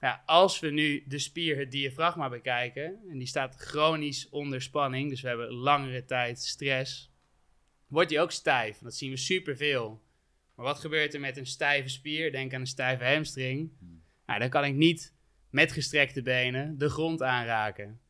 [0.00, 5.10] Ja, als we nu de spier, het diafragma, bekijken, en die staat chronisch onder spanning,
[5.10, 7.10] dus we hebben langere tijd stress,
[7.86, 8.78] wordt die ook stijf.
[8.78, 10.02] Dat zien we superveel.
[10.58, 12.32] Maar wat gebeurt er met een stijve spier?
[12.32, 13.72] Denk aan een stijve hamstring.
[14.26, 15.14] Nou, dan kan ik niet
[15.50, 18.00] met gestrekte benen de grond aanraken.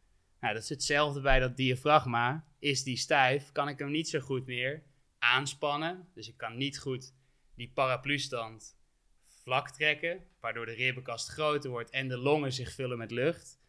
[0.41, 2.45] Nou, dat is hetzelfde bij dat diafragma.
[2.59, 4.83] Is die stijf, kan ik hem niet zo goed meer
[5.19, 6.09] aanspannen.
[6.15, 7.15] Dus ik kan niet goed
[7.55, 8.77] die paraplustand
[9.25, 13.61] vlak trekken, waardoor de ribbenkast groter wordt en de longen zich vullen met lucht.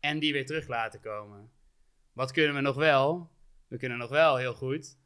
[0.00, 1.50] En die weer terug laten komen.
[2.12, 3.30] Wat kunnen we nog wel?
[3.68, 4.98] We kunnen nog wel heel goed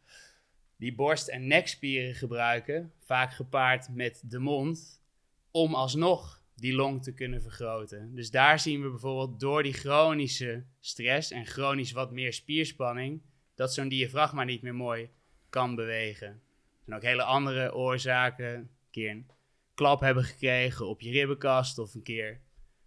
[0.76, 5.02] die borst- en nekspieren gebruiken, vaak gepaard met de mond,
[5.50, 8.14] om alsnog die long te kunnen vergroten.
[8.14, 13.22] Dus daar zien we bijvoorbeeld door die chronische stress en chronisch wat meer spierspanning,
[13.54, 15.10] dat zo'n diafragma niet meer mooi
[15.48, 16.42] kan bewegen.
[16.84, 18.54] Zijn ook hele andere oorzaken.
[18.54, 19.30] Een keer een
[19.74, 22.40] klap hebben gekregen op je ribbenkast of een keer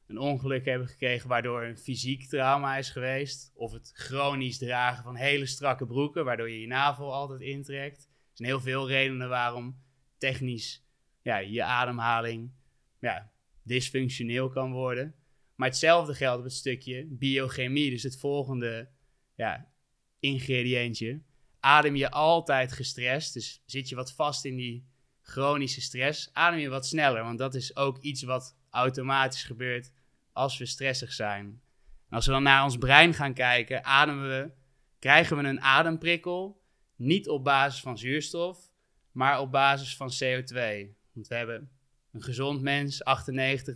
[0.07, 3.51] een ongeluk hebben gekregen waardoor een fysiek trauma is geweest.
[3.55, 7.97] Of het chronisch dragen van hele strakke broeken waardoor je je navel altijd intrekt.
[7.97, 9.81] Er zijn heel veel redenen waarom
[10.17, 10.85] technisch
[11.21, 12.51] ja, je ademhaling
[12.99, 13.31] ja,
[13.63, 15.15] dysfunctioneel kan worden.
[15.55, 18.89] Maar hetzelfde geldt op het stukje biochemie, dus het volgende
[19.35, 19.71] ja,
[20.19, 21.21] ingrediëntje.
[21.59, 24.87] adem je altijd gestrest, dus zit je wat vast in die
[25.21, 27.23] chronische stress, adem je wat sneller.
[27.23, 29.91] Want dat is ook iets wat automatisch gebeurt
[30.37, 31.61] als we stressig zijn.
[32.09, 34.51] En als we dan naar ons brein gaan kijken, ademen we,
[34.99, 36.61] krijgen we een ademprikkel,
[36.95, 38.71] niet op basis van zuurstof,
[39.11, 40.87] maar op basis van CO2.
[41.13, 41.71] Want we hebben
[42.11, 43.75] een gezond mens 98,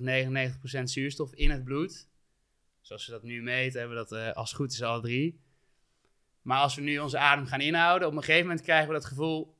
[0.79, 2.09] 99% zuurstof in het bloed.
[2.81, 5.41] Zoals we dat nu meten, hebben we dat uh, als goed is alle drie.
[6.41, 9.05] Maar als we nu onze adem gaan inhouden, op een gegeven moment krijgen we dat
[9.05, 9.57] gevoel,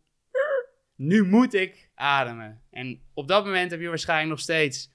[0.96, 2.62] nu moet ik ademen.
[2.70, 4.92] En op dat moment heb je waarschijnlijk nog steeds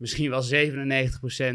[0.00, 0.42] misschien wel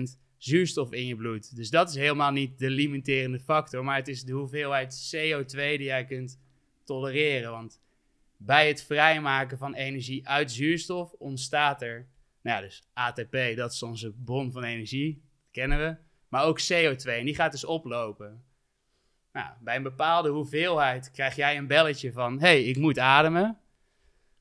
[0.09, 1.55] 97% zuurstof in je bloed.
[1.55, 5.83] Dus dat is helemaal niet de limiterende factor, maar het is de hoeveelheid CO2 die
[5.83, 6.39] jij kunt
[6.83, 7.51] tolereren.
[7.51, 7.81] Want
[8.37, 12.07] bij het vrijmaken van energie uit zuurstof ontstaat er,
[12.41, 15.95] nou ja, dus ATP, dat is onze bron van energie, dat kennen we.
[16.27, 18.43] Maar ook CO2, en die gaat dus oplopen.
[19.31, 23.57] Nou, bij een bepaalde hoeveelheid krijg jij een belletje van: hey, ik moet ademen.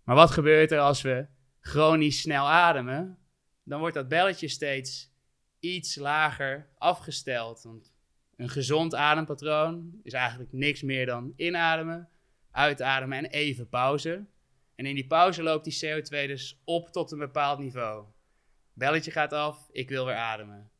[0.05, 1.27] Maar wat gebeurt er als we
[1.61, 3.19] chronisch snel ademen?
[3.65, 5.13] Dan wordt dat belletje steeds
[5.61, 7.63] iets lager afgesteld.
[7.63, 7.93] Want
[8.37, 12.09] een gezond adempatroon is eigenlijk niks meer dan inademen,
[12.51, 14.27] uitademen en even pauze.
[14.75, 18.05] En in die pauze loopt die CO2 dus op tot een bepaald niveau.
[18.73, 20.71] Belletje gaat af, ik wil weer ademen.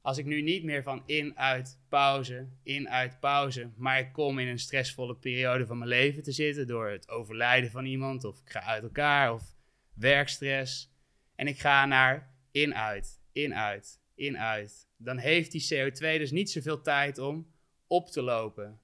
[0.00, 4.38] Als ik nu niet meer van in, uit, pauze, in, uit, pauze, maar ik kom
[4.38, 8.40] in een stressvolle periode van mijn leven te zitten door het overlijden van iemand, of
[8.40, 9.54] ik ga uit elkaar, of
[9.94, 10.90] werkstress,
[11.36, 16.30] en ik ga naar in, uit, in, uit, in, uit, dan heeft die CO2 dus
[16.30, 17.52] niet zoveel tijd om
[17.86, 18.80] op te lopen.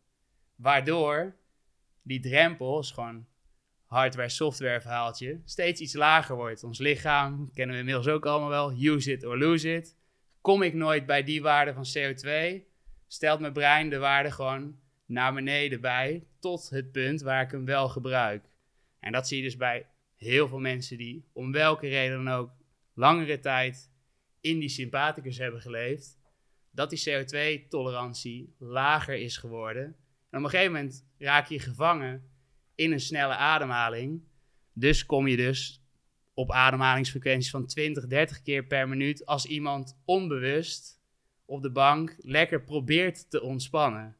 [0.56, 1.36] Waardoor
[2.02, 3.26] die drempel, gewoon
[3.86, 6.64] hardware-software verhaaltje, steeds iets lager wordt.
[6.64, 9.96] Ons lichaam, kennen we inmiddels ook allemaal wel, use it or lose it
[10.42, 12.62] kom ik nooit bij die waarde van CO2,
[13.06, 17.64] stelt mijn brein de waarde gewoon naar beneden bij, tot het punt waar ik hem
[17.64, 18.44] wel gebruik.
[19.00, 19.86] En dat zie je dus bij
[20.22, 22.50] heel veel mensen die om welke reden dan ook
[22.94, 23.90] langere tijd
[24.40, 26.18] in die sympathicus hebben geleefd,
[26.70, 29.84] dat die CO2-tolerantie lager is geworden.
[30.30, 32.30] En op een gegeven moment raak je gevangen
[32.74, 34.22] in een snelle ademhaling.
[34.72, 35.82] Dus kom je dus
[36.34, 41.00] op ademhalingsfrequenties van 20, 30 keer per minuut als iemand onbewust
[41.44, 44.16] op de bank lekker probeert te ontspannen.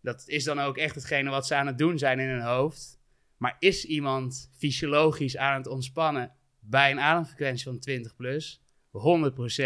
[0.00, 2.95] Dat is dan ook echt hetgene wat ze aan het doen zijn in hun hoofd.
[3.36, 8.62] Maar is iemand fysiologisch aan het ontspannen bij een ademfrequentie van 20 plus?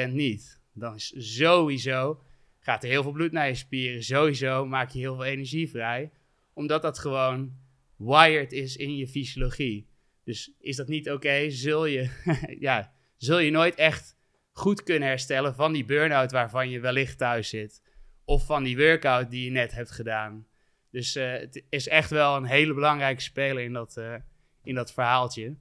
[0.09, 0.61] 100% niet.
[0.72, 2.22] Dan is sowieso,
[2.59, 4.02] gaat er heel veel bloed naar je spieren.
[4.02, 6.11] Sowieso maak je heel veel energie vrij.
[6.52, 7.56] Omdat dat gewoon
[7.96, 9.88] wired is in je fysiologie.
[10.24, 12.11] Dus is dat niet oké, zul, je,
[12.59, 14.16] ja, zul je nooit echt
[14.52, 17.83] goed kunnen herstellen van die burn-out waarvan je wellicht thuis zit.
[18.24, 20.46] Of van die workout die je net hebt gedaan.
[20.90, 24.14] Dus uh, het is echt wel een hele belangrijke speler in dat, uh,
[24.62, 25.57] in dat verhaaltje.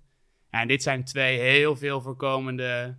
[0.49, 2.97] en dit zijn twee heel veel voorkomende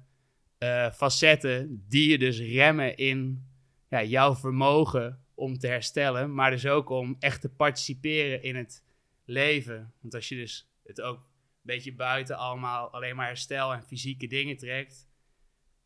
[0.58, 3.46] uh, facetten die je dus remmen in
[3.88, 6.34] ja, jouw vermogen om te herstellen.
[6.34, 8.84] Maar dus ook om echt te participeren in het
[9.24, 9.92] leven.
[10.00, 11.30] Want als je dus het ook
[11.62, 15.08] beetje buiten allemaal alleen maar herstel en fysieke dingen trekt,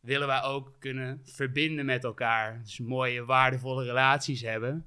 [0.01, 2.61] willen wij ook kunnen verbinden met elkaar.
[2.63, 4.87] Dus mooie, waardevolle relaties hebben.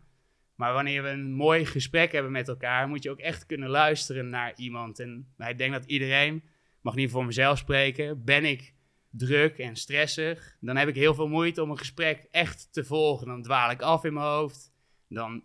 [0.57, 4.29] Maar wanneer we een mooi gesprek hebben met elkaar, moet je ook echt kunnen luisteren
[4.29, 4.99] naar iemand.
[4.99, 6.43] En ik denk dat iedereen,
[6.81, 8.73] mag niet voor mezelf spreken, ben ik
[9.09, 13.27] druk en stressig, dan heb ik heel veel moeite om een gesprek echt te volgen.
[13.27, 14.71] Dan dwaal ik af in mijn hoofd.
[15.07, 15.43] Dan,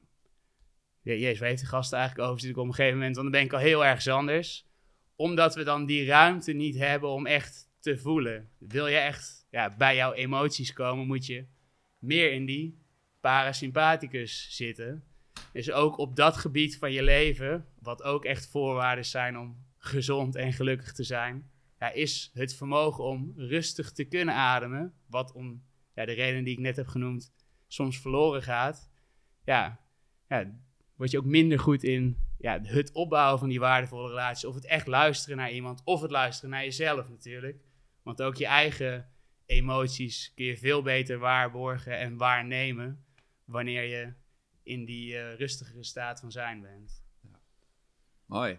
[1.03, 2.40] ja, jezus, waar heeft de gasten eigenlijk over?
[2.40, 4.70] Zit ik op een gegeven moment, dan ben ik al heel ergens anders
[5.22, 8.51] omdat we dan die ruimte niet hebben om echt te voelen.
[8.59, 11.46] Wil je echt ja, bij jouw emoties komen, moet je
[11.98, 12.81] meer in die
[13.22, 15.04] parasympathicus zitten.
[15.52, 20.35] Dus ook op dat gebied van je leven, wat ook echt voorwaarden zijn om gezond
[20.35, 25.62] en gelukkig te zijn, ja, is het vermogen om rustig te kunnen ademen, wat om
[25.94, 27.32] ja, de reden die ik net heb genoemd
[27.66, 28.90] soms verloren gaat.
[29.44, 29.80] Ja,
[30.28, 30.52] ja,
[30.96, 34.44] word je ook minder goed in ja, het opbouwen van die waardevolle relaties.
[34.44, 35.82] Of het echt luisteren naar iemand.
[35.85, 37.62] Of het luisteren naar jezelf natuurlijk.
[38.02, 39.08] Want ook je eigen
[39.46, 43.04] emoties kun je veel beter waarborgen en waarnemen.
[43.52, 44.12] Wanneer je
[44.62, 47.04] in die uh, rustigere staat van zijn bent.
[47.20, 47.40] Ja.
[48.26, 48.58] Mooi.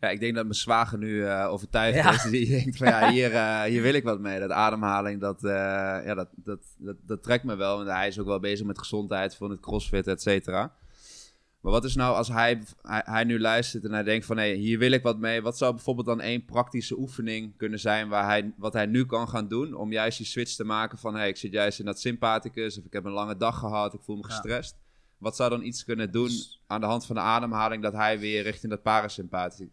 [0.00, 2.30] Ja, ik denk dat mijn zwager nu uh, overtuigd is.
[2.30, 4.40] Die denkt van ja, hier, uh, hier wil ik wat mee.
[4.40, 7.80] Dat ademhaling, dat, ja, dat, dat, dat, dat trekt me wel.
[7.80, 10.74] En hij is ook wel bezig met gezondheid, van het crossfit, et cetera.
[11.62, 14.36] Maar wat is nou als hij, hij, nu luistert en hij denkt van...
[14.36, 15.42] hé, hier wil ik wat mee.
[15.42, 18.08] Wat zou bijvoorbeeld dan één praktische oefening kunnen zijn...
[18.08, 21.14] Waar hij, wat hij nu kan gaan doen om juist die switch te maken van...
[21.14, 24.02] hé, ik zit juist in dat sympathicus of ik heb een lange dag gehad, ik
[24.02, 24.76] voel me gestrest.
[25.18, 28.18] wat zou dan iets kunnen doen Dus- aan de hand van de ademhaling dat hij
[28.18, 29.70] weer richting dat parasympathische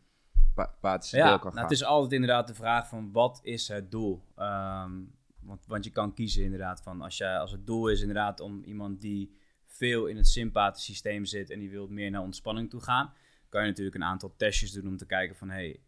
[0.56, 1.64] sympathische Ja, deel nou, kan gaan?
[1.64, 4.24] het is altijd inderdaad de vraag van wat is het doel?
[4.36, 4.92] Ehm,
[5.40, 8.64] want, want je kan kiezen inderdaad van als, je, als het doel is inderdaad om
[8.64, 9.38] iemand die
[9.80, 13.14] veel in het sympathische systeem zit en die wil meer naar ontspanning toe gaan,
[13.50, 15.80] kan je natuurlijk een aantal testjes doen om te kijken van hey,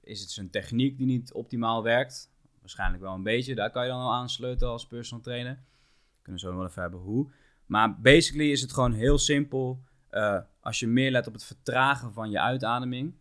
[0.00, 2.30] is het zijn techniek die niet optimaal werkt?
[2.60, 5.58] Waarschijnlijk wel een beetje, daar kan je dan al aan sleutelen als personal trainer.
[6.22, 7.30] Kunnen we zo wel even hebben hoe.
[7.66, 9.82] Maar basically is het gewoon heel simpel.
[10.08, 13.14] Eh, als je meer let op het vertragen van je uitademing,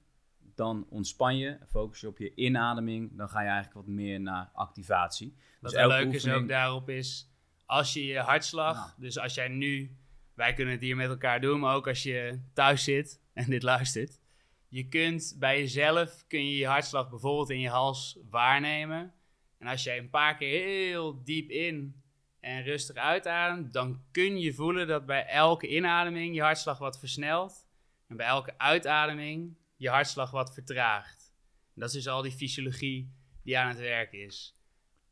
[0.55, 4.49] dan ontspan je, focus je op je inademing, dan ga je eigenlijk wat meer naar
[4.53, 5.35] activatie.
[5.59, 7.29] Wat Dus leuk is ook daarop is,
[7.65, 9.95] als je je hartslag, dus als jij nu,
[10.39, 13.63] wij kunnen het hier met elkaar doen, maar ook als je thuis zit en dit
[13.63, 14.19] luistert,
[14.67, 19.13] je kunt bij jezelf, kun je je hartslag bijvoorbeeld in je hals waarnemen.
[19.57, 22.01] En als jij een paar keer heel diep in
[22.39, 27.67] en rustig uitademt, dan kun je voelen dat bij elke inademing je hartslag wat versnelt.
[28.07, 31.33] En bij elke uitademing je hartslag wat vertraagt.
[31.73, 34.59] Dat is dus al die fysiologie die aan het werk is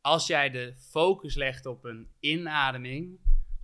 [0.00, 3.18] als jij de focus legt op een inademing,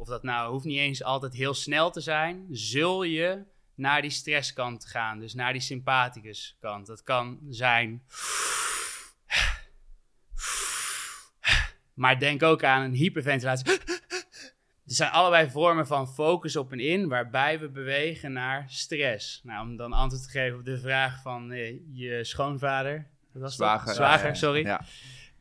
[0.05, 3.43] of dat nou hoeft niet eens altijd heel snel te zijn, zul je
[3.75, 6.87] naar die stresskant gaan, dus naar die sympathicus kant.
[6.87, 8.03] Dat kan zijn.
[11.95, 13.79] Maar denk ook aan een hyperventilatie.
[14.87, 19.41] Er zijn allebei vormen van focus op en in, waarbij we bewegen naar stress.
[19.45, 23.07] Nou, om dan antwoord te geven op de vraag van eh, je schoonvader.
[23.33, 23.67] Wat was dat?
[23.69, 23.95] Zwager.
[23.95, 24.85] Zwager, Ja, sorry Ja.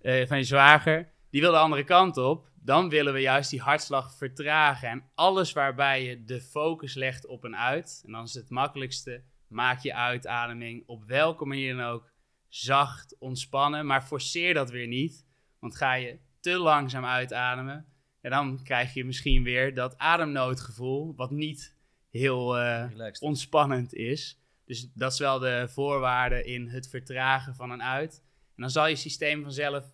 [0.02, 2.48] eh, van je zwager, die wil de andere kant op.
[2.64, 4.90] Dan willen we juist die hartslag vertragen.
[4.90, 8.02] En alles waarbij je de focus legt op een uit.
[8.06, 12.12] En dan is het makkelijkste, maak je uitademing op welke manier dan ook
[12.48, 13.86] zacht, ontspannen.
[13.86, 15.26] Maar forceer dat weer niet.
[15.60, 21.32] Want ga je te langzaam uitademen, en dan krijg je misschien weer dat ademnoodgevoel, wat
[21.32, 21.76] niet
[22.10, 24.42] heel eh, ontspannend is.
[24.66, 28.24] Dus dat is wel de voorwaarde in het vertragen van een uit.
[28.56, 29.86] En dan zal je systeem vanzelf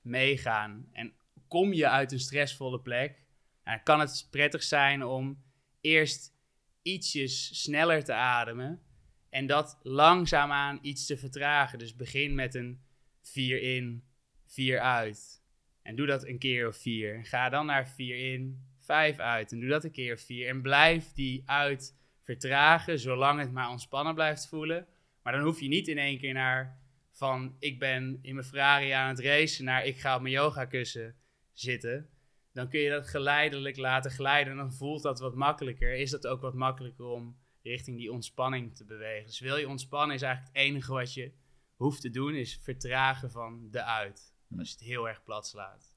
[0.00, 0.88] meegaan.
[0.92, 1.12] En
[1.48, 3.24] kom je uit een stressvolle plek,
[3.64, 5.42] dan kan het prettig zijn om
[5.80, 6.34] eerst
[6.82, 8.82] ietsjes sneller te ademen.
[9.30, 11.78] En dat langzaamaan iets te vertragen.
[11.78, 12.80] Dus begin met een
[13.22, 14.04] 4 in,
[14.46, 15.42] 4 uit.
[15.82, 17.24] En doe dat een keer of vier.
[17.24, 19.52] Ga dan naar 4 in, 5 uit.
[19.52, 20.48] En doe dat een keer of vier.
[20.48, 24.86] En blijf die uit vertragen, zolang het maar ontspannen blijft voelen.
[25.22, 26.80] Maar dan hoef je niet in één keer naar
[27.12, 31.16] van ik ben in mijn Ferrari aan het racen naar ik ga op mijn yogakussen
[31.58, 32.08] zitten.
[32.52, 35.94] Dan kun je dat geleidelijk laten glijden en dan voelt dat wat makkelijker.
[35.94, 39.26] Is dat ook wat makkelijker om richting die ontspanning te bewegen.
[39.26, 41.32] Dus wil je ontspannen is eigenlijk het enige wat je
[41.74, 44.34] hoeft te doen is vertragen van de uit.
[44.58, 45.94] Als je het heel erg plat slaat.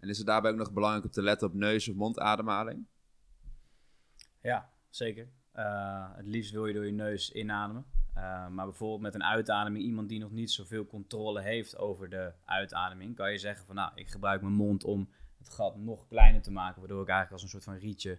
[0.00, 2.86] En is het daarbij ook nog belangrijk om te letten op neus- of mondademhaling?
[4.42, 5.28] Ja, zeker.
[5.52, 7.86] Eh, het liefst wil je door je neus inademen.
[8.18, 12.32] Eh, maar bijvoorbeeld met een uitademing, iemand die nog niet zoveel controle heeft over de
[12.44, 16.42] uitademing, kan je zeggen van nou, ik gebruik mijn mond om het gat nog kleiner
[16.42, 18.18] te maken, waardoor ik eigenlijk als een soort van rietje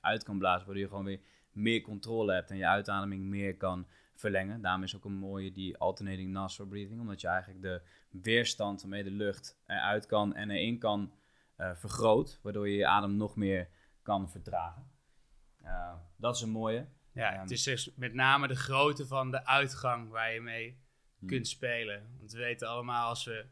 [0.00, 1.20] uit kan blazen, waardoor je gewoon weer
[1.52, 4.60] meer controle hebt en je uitademing meer kan verlengen.
[4.60, 9.04] Daarom is ook een mooie die alternating nostril breathing, omdat je eigenlijk de weerstand waarmee
[9.04, 11.12] de lucht eruit kan en erin kan
[11.56, 13.68] eh, vergroot, waardoor je je adem nog meer
[14.02, 14.90] kan vertragen.
[15.62, 16.86] Uh, dat is een mooie.
[17.12, 20.78] Ja, het is dus met name de grootte van de uitgang waar je mee
[21.20, 21.28] Hmm.
[21.28, 22.16] kunt spelen.
[22.18, 23.46] Want we weten allemaal als we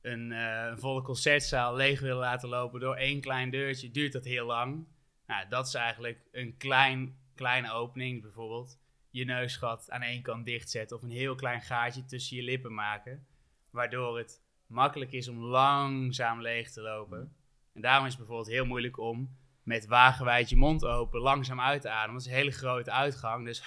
[0.00, 4.24] een, eh, een volle concertzaal leeg willen laten lopen door één klein deurtje, duurt dat
[4.24, 4.86] heel lang.
[5.26, 8.78] Nou, dat is eigenlijk een klein, kleine opening, bijvoorbeeld
[9.10, 13.26] je neusgat aan één kant dichtzetten of een heel klein gaatje tussen je lippen maken,
[13.70, 17.36] waardoor het makkelijk is om langzaam leeg te lopen.
[17.74, 19.37] En daarom is het bijvoorbeeld heel moeilijk om
[19.68, 22.12] met wagenwijd je mond open langzaam uit te ademen.
[22.12, 23.62] Dat is een hele grote uitgang, dus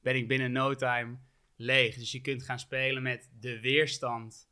[0.00, 1.18] ben ik binnen no time
[1.56, 1.94] leeg.
[1.94, 4.48] Dus je kunt gaan spelen met de weerstand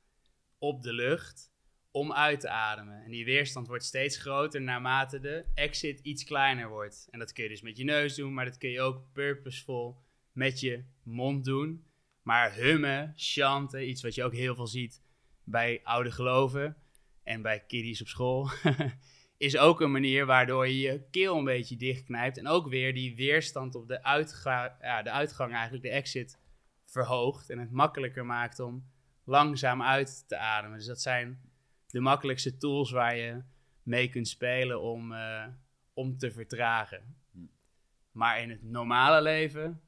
[0.59, 1.53] op de lucht
[1.91, 3.05] om uit te ademen.
[3.05, 7.09] En die weerstand wordt steeds groter naarmate de exit iets kleiner wordt.
[7.11, 10.03] En dat kun je dus met je neus doen, maar dat kun je ook purposeful
[10.33, 11.87] met je mond doen.
[12.23, 15.03] Maar hummen, chanten, iets wat je ook heel veel ziet
[15.45, 16.77] bij oude geloven
[17.23, 18.51] en bij kiddies op school,
[19.37, 22.39] is ook een manier waardoor je je keel een beetje dichtknijpt.
[22.39, 26.39] En ook weer die weerstand op de, uitga ja, de uitgang, eigenlijk de exit,
[26.85, 27.51] verhoogt.
[27.51, 28.87] En het makkelijker maakt om
[29.25, 30.79] langzaam uit te ademen.
[30.79, 31.41] Dus dat zijn
[31.87, 33.43] de makkelijkste tools waar je
[33.83, 35.47] mee kunt spelen om, uh,
[35.95, 37.17] om te vertragen.
[38.11, 39.81] Maar in het normale leven,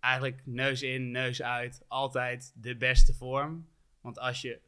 [0.00, 3.68] eigenlijk neus in, neus uit, altijd de beste vorm.
[4.00, 4.60] Want als je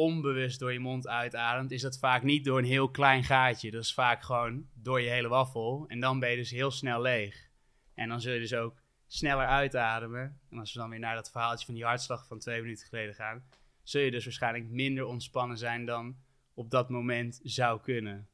[0.00, 3.70] onbewust door je mond uitademt, is dat vaak niet door een heel klein gaatje.
[3.70, 5.84] Dat is vaak gewoon door je hele wafel.
[5.88, 7.48] En dan ben je dus heel snel leeg.
[7.94, 10.40] En dan zul je dus ook sneller uitademen.
[10.50, 13.14] En als we dan weer naar dat verhaaltje van die hartslag van twee minuten geleden
[13.14, 13.44] gaan,
[13.82, 16.16] zul je dus waarschijnlijk minder ontspannen zijn dan
[16.54, 18.28] op dat moment zou kunnen.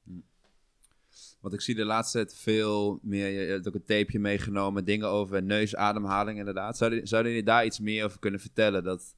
[1.40, 5.08] Want ik zie de laatste tijd veel meer, je hebt ook een tapeje meegenomen, dingen
[5.08, 6.76] over neusademhaling inderdaad.
[6.76, 8.84] Zouden, zouden jullie daar iets meer over kunnen vertellen?
[8.84, 9.14] Dat,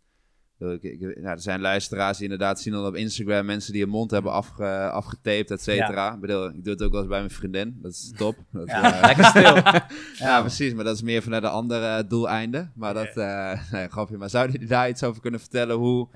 [0.59, 4.33] nou, er zijn luisteraars die inderdaad zien dan op Instagram mensen die hun mond hebben
[4.33, 6.15] afge, afgetaped, et cetera.
[6.15, 8.37] Ik, bedoel, ik doe het ook wel eens bij mijn vriendin, dat is top.
[8.53, 9.55] Dat, Ja, lekker stil.
[10.27, 12.73] ja, precies, maar dat is meer vanuit de andere eh, doeleinden.
[12.75, 14.17] Maar dat, eh nee, grapje.
[14.17, 15.77] Maar zouden jullie daar iets over kunnen vertellen?
[15.77, 16.09] Hoe,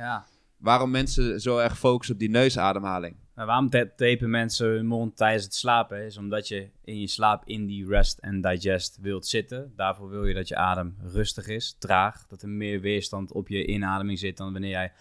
[0.57, 3.17] waarom mensen zo erg focussen op die neusademhaling?
[3.47, 6.05] Waarom ta- tapen mensen hun mond tijdens het slapen?
[6.05, 9.73] Is omdat je in je slaap in die rest and digest wilt zitten.
[9.77, 12.27] Daarvoor wil je dat je adem rustig is, traag.
[12.27, 14.93] Dat er meer weerstand op je inademing zit dan wanneer jij...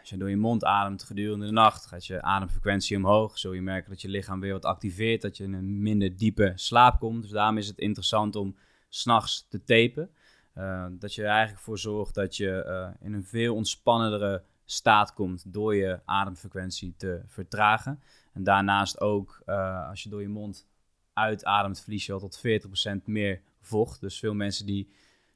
[0.00, 3.38] Als je door je mond ademt gedurende de nacht, gaat je ademfrequentie omhoog.
[3.38, 6.52] Zul je merken dat je lichaam weer wat activeert, dat je in een minder diepe
[6.54, 7.22] slaap komt.
[7.22, 8.56] Dus daarom is het interessant om
[8.88, 10.10] s'nachts te tapen.
[10.54, 15.12] Eh, dat je er eigenlijk voor zorgt dat je eh, in een veel ontspannendere staat
[15.14, 18.02] komt door je ademfrequentie te vertragen.
[18.32, 20.66] En daarnaast ook, eh, als je door je mond
[21.12, 24.00] uitademt, verlies je al tot 40% meer vocht.
[24.00, 24.88] Dus veel mensen die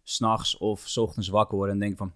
[0.03, 2.13] s'nachts of s ochtends wakker worden en denken van...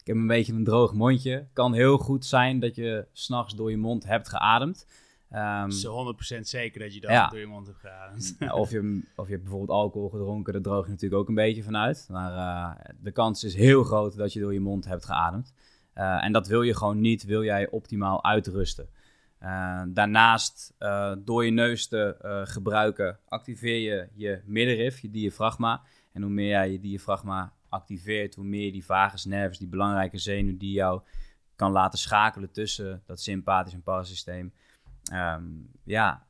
[0.00, 1.46] Ik heb een beetje een droog mondje.
[1.52, 4.86] Kan heel goed zijn dat je s'nachts door je mond hebt geademd.
[5.28, 7.28] Het is 100% zeker dat je dat Ja.
[7.28, 8.36] door je mond hebt geademd.
[8.52, 11.62] of, je, of je hebt bijvoorbeeld alcohol gedronken, daar droog je natuurlijk ook een beetje
[11.62, 12.06] vanuit.
[12.10, 15.52] Maar eh, de kans is heel groot dat je door je mond hebt geademd.
[15.96, 18.88] Eh, en dat wil je gewoon niet, wil jij optimaal uitrusten.
[19.38, 22.16] Eh, daarnaast, eh, door je neus te
[22.48, 25.82] gebruiken, activeer je je middenrif, je diafragma.
[26.12, 30.56] En hoe meer jij je diafragma activeert, hoe meer die vagus nervus, die belangrijke zenuw
[30.56, 31.00] die jou
[31.54, 34.52] kan laten schakelen tussen dat sympathisch en parasysteem,
[35.12, 35.44] ehm,
[35.84, 36.26] ja,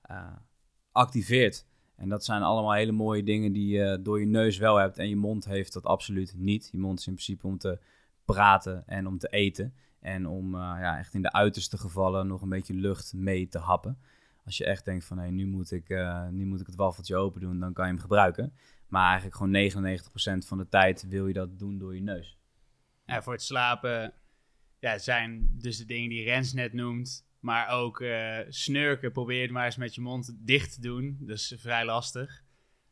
[0.93, 1.67] activeert.
[1.97, 5.09] En dat zijn allemaal hele mooie dingen die je door je neus wel hebt en
[5.09, 6.69] je mond heeft dat absoluut niet.
[6.73, 7.79] Je mond is in principe om te
[8.27, 9.75] praten en om te eten.
[10.01, 13.59] En om eh, ja, echt in de uiterste gevallen nog een beetje lucht mee te
[13.59, 13.99] happen.
[14.45, 17.17] Als je echt denkt van hé, nu, moet ik, eh, nu moet ik het waffeltje
[17.17, 18.53] open doen, dan kan je hem gebruiken.
[18.89, 22.39] Maar eigenlijk gewoon 99% van de tijd wil je dat doen door je neus.
[23.05, 24.15] Ja, voor het slapen
[24.79, 27.27] ja, zijn dus de dingen die Rens net noemt.
[27.41, 31.17] Maar ook eh, snurken, probeer het maar eens met je mond dicht te doen.
[31.21, 32.45] Dat is vrij lastig.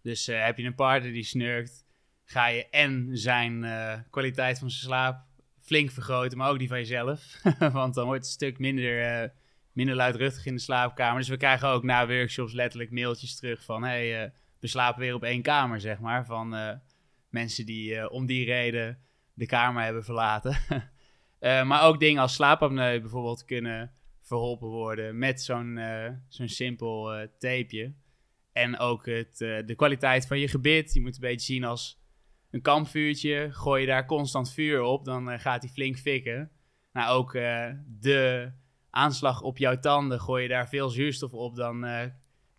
[0.02, 1.83] Dus heb je een partner die snurkt,
[2.24, 5.24] ga je en zijn eh, kwaliteit van zijn slaap
[5.60, 7.40] flink vergroten, maar ook die van jezelf.
[7.72, 9.28] Want dan wordt het een stuk minder, eh,
[9.72, 11.18] minder luidruchtig in de slaapkamer.
[11.18, 13.82] Dus we krijgen ook na workshops letterlijk mailtjes terug van...
[13.82, 16.26] hey, eh, we slapen weer op één kamer, zeg maar.
[16.26, 16.80] Van
[17.28, 18.98] mensen die om die reden
[19.34, 20.56] de kamer hebben verlaten.
[21.40, 25.80] Maar ook dingen als slaapapneu bijvoorbeeld kunnen verholpen worden met zo'n
[26.28, 27.94] zo'n simpel tapeje.
[28.52, 30.94] En ook het, de kwaliteit van je gebit.
[30.94, 32.03] Je moet een beetje zien als
[32.54, 33.48] een kampvuurtje.
[33.52, 36.50] Gooi je daar constant vuur op, dan eh, gaat hij flink fikken.
[36.92, 38.52] Nou, ook eh, de
[38.90, 40.20] aanslag op jouw tanden.
[40.20, 42.10] Gooi je daar veel zuurstof op, dan eh,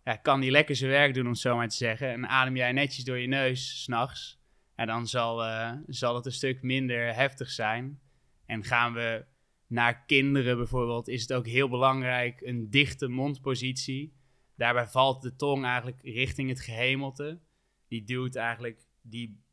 [0.04, 2.10] ja, kan die lekker zijn werk doen, om het zo maar te zeggen.
[2.10, 4.40] En adem jij netjes door je neus s'nachts.
[4.74, 5.42] En dan zal,
[5.86, 8.00] zal het een stuk minder heftig zijn.
[8.46, 9.24] En gaan we
[9.66, 14.16] naar kinderen bijvoorbeeld, is het ook heel belangrijk een dichte mondpositie.
[14.56, 17.40] Daarbij valt de tong eigenlijk richting het gehemelte.
[17.88, 19.45] Die duwt eigenlijk die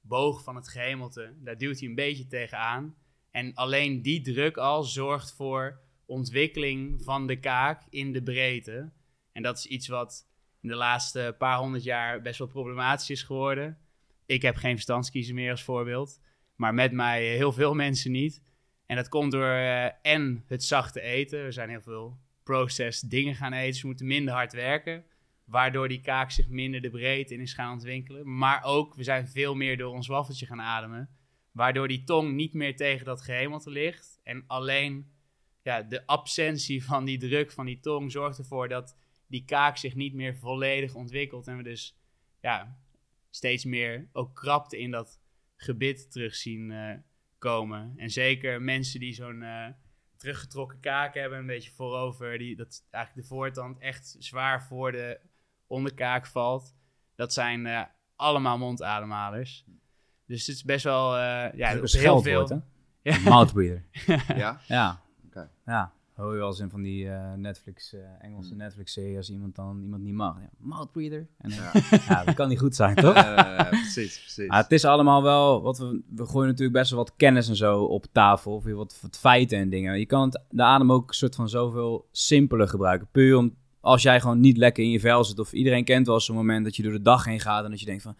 [0.00, 2.96] boog van het gehemelte, daar duwt hij een beetje tegenaan.
[3.30, 8.92] En alleen die druk al zorgt voor ontwikkeling van de kaak in de breedte.
[9.32, 10.26] En dat is iets wat
[10.60, 13.78] in de laatste paar honderd jaar best wel problematisch is geworden.
[14.26, 16.20] Ik heb geen verstandskiezer meer als voorbeeld.
[16.56, 18.42] Maar met mij heel veel mensen niet.
[18.86, 21.44] En dat komt door eh, en het zachte eten.
[21.44, 23.80] We zijn heel veel processed dingen gaan eten.
[23.80, 25.04] We moeten minder hard werken.
[25.48, 28.36] Waardoor die kaak zich minder de breedte in is gaan ontwikkelen.
[28.36, 31.10] Maar ook, we zijn veel meer door ons waffeltje gaan ademen.
[31.52, 34.20] Waardoor die tong niet meer tegen dat gehemelte ligt.
[34.22, 35.10] En alleen
[35.62, 38.96] ja, de absentie van die druk van die tong zorgt ervoor dat
[39.26, 41.46] die kaak zich niet meer volledig ontwikkelt.
[41.46, 41.98] En we dus
[42.40, 42.78] ja,
[43.30, 45.20] steeds meer ook krapte in dat
[45.56, 46.96] gebit terug zien eh,
[47.38, 47.92] komen.
[47.96, 49.68] En zeker mensen die zo'n eh,
[50.16, 55.20] teruggetrokken kaak hebben, een beetje voorover, die, dat eigenlijk de voortand echt zwaar voor de
[55.68, 56.74] onderkaak valt.
[57.14, 57.80] Dat zijn eh,
[58.16, 59.64] allemaal mondademhalers.
[60.26, 62.48] Dus het is best wel, eh, ja, Dat is een heel veel...
[62.48, 62.56] hè?
[63.02, 63.18] Ja.
[63.18, 63.84] Mouthbreather.
[64.36, 64.60] Ja?
[64.66, 65.00] Ja.
[65.26, 65.50] Oké.
[65.66, 65.92] Ja.
[66.14, 68.58] hoor je wel eens in van die eh, Netflix, eh, Engelse Hmm.
[68.58, 70.36] Netflix-serie als iemand dan iemand niet mag.
[70.40, 71.26] Ja, mouth breather.
[71.38, 71.70] En, Ja.
[72.08, 73.14] ja, dat kan niet goed zijn, toch?
[73.14, 74.48] Ja, ja, ja, precies, precies.
[74.48, 77.56] Maar het is allemaal wel, wat we, we gooien natuurlijk best wel wat kennis en
[77.56, 79.98] zo op tafel, of wat, wat feiten en dingen.
[79.98, 83.08] Je kan het, de adem ook een soort van zoveel simpeler gebruiken.
[83.12, 83.54] Puur om,
[83.88, 86.64] als jij gewoon niet lekker in je vel zit, of iedereen kent wel zo'n moment
[86.64, 88.16] dat je door de dag heen gaat en dat je denkt van,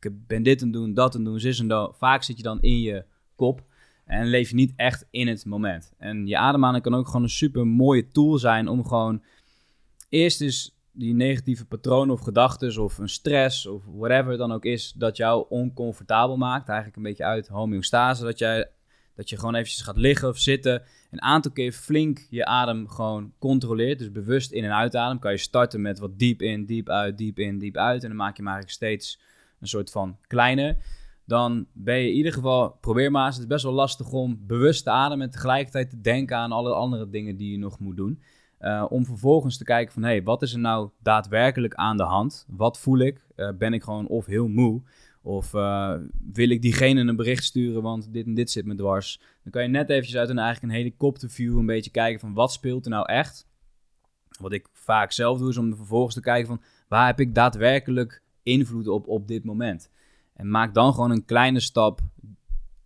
[0.00, 1.96] ik ben dit het doen, dat het doen, zus en dat.
[1.98, 3.04] Vaak zit je dan in je
[3.34, 3.62] kop
[4.04, 5.92] en leef je niet echt in het moment.
[5.98, 9.22] En je ademhaling kan ook gewoon een super mooie tool zijn om gewoon
[10.08, 14.64] eerst is die negatieve patronen of gedachten of een stress of whatever het dan ook
[14.64, 16.68] is, dat jou oncomfortabel maakt.
[16.68, 18.70] Eigenlijk een beetje uit homeostase, dat, jij,
[19.20, 20.82] dat je gewoon eventjes gaat liggen of zitten.
[21.10, 25.18] Een aantal keer flink je adem gewoon controleert, dus bewust in en uitadem.
[25.18, 28.02] Kan je starten met wat diep in, diep uit, diep in, diep uit.
[28.02, 29.20] En dan maak je hem eigenlijk steeds
[29.60, 30.76] een soort van kleiner.
[31.24, 34.40] Dan ben je in ieder geval, probeer maar eens, het is best wel lastig om
[34.46, 37.96] bewust te ademen en tegelijkertijd te denken aan alle andere dingen die je nog moet
[37.96, 38.22] doen.
[38.60, 42.02] Uh, om vervolgens te kijken van, hé, hey, wat is er nou daadwerkelijk aan de
[42.02, 42.46] hand?
[42.48, 43.26] Wat voel ik?
[43.36, 44.82] Uh, ben ik gewoon of heel moe?
[45.22, 45.94] Of uh,
[46.32, 49.20] wil ik diegene een bericht sturen, want dit en dit zit me dwars?
[49.42, 52.52] Dan kan je net eventjes uit een, eigenlijk een helikopterview een beetje kijken van, wat
[52.52, 53.46] speelt er nou echt?
[54.40, 58.22] Wat ik vaak zelf doe, is om vervolgens te kijken van, waar heb ik daadwerkelijk
[58.42, 59.90] invloed op op dit moment?
[60.34, 62.00] En maak dan gewoon een kleine stap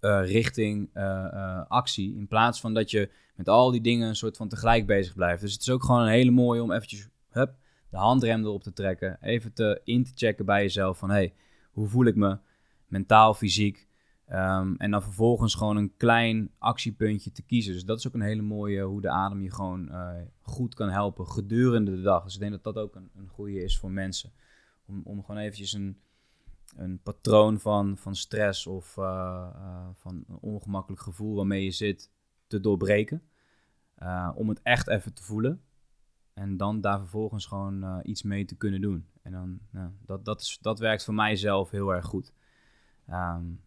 [0.01, 4.37] uh, richting uh, actie, in plaats van dat je met al die dingen een soort
[4.37, 5.41] van tegelijk bezig blijft.
[5.41, 7.55] Dus het is ook gewoon een hele mooie om eventjes hup,
[7.91, 9.19] de handrem erop te trekken.
[9.21, 11.33] Even te, in te checken bij jezelf van, hey,
[11.75, 12.39] hoe voel ik me?
[12.87, 13.89] Mentaal, fysiek.
[14.29, 17.73] Um, en dan vervolgens gewoon een klein actiepuntje te kiezen.
[17.73, 20.11] Dus dat is ook een hele mooie hoe de adem je gewoon uh,
[20.41, 22.25] goed kan helpen gedurende de dag.
[22.25, 24.33] Dus ik denk dat dat ook een, een goede is voor mensen.
[24.87, 26.01] Om, om gewoon eventjes een,
[26.77, 29.05] een patroon van, van stress of uh,
[29.57, 32.11] uh, van een ongemakkelijk gevoel waarmee je zit
[32.47, 33.23] te doorbreken.
[34.35, 35.63] Om het echt even te voelen.
[36.35, 39.07] En dan daar vervolgens gewoon uh, iets mee te kunnen doen.
[39.23, 39.59] En dan,
[40.07, 42.33] dat, dat, is, dat werkt voor mij zelf heel erg goed.
[43.11, 43.61] Um,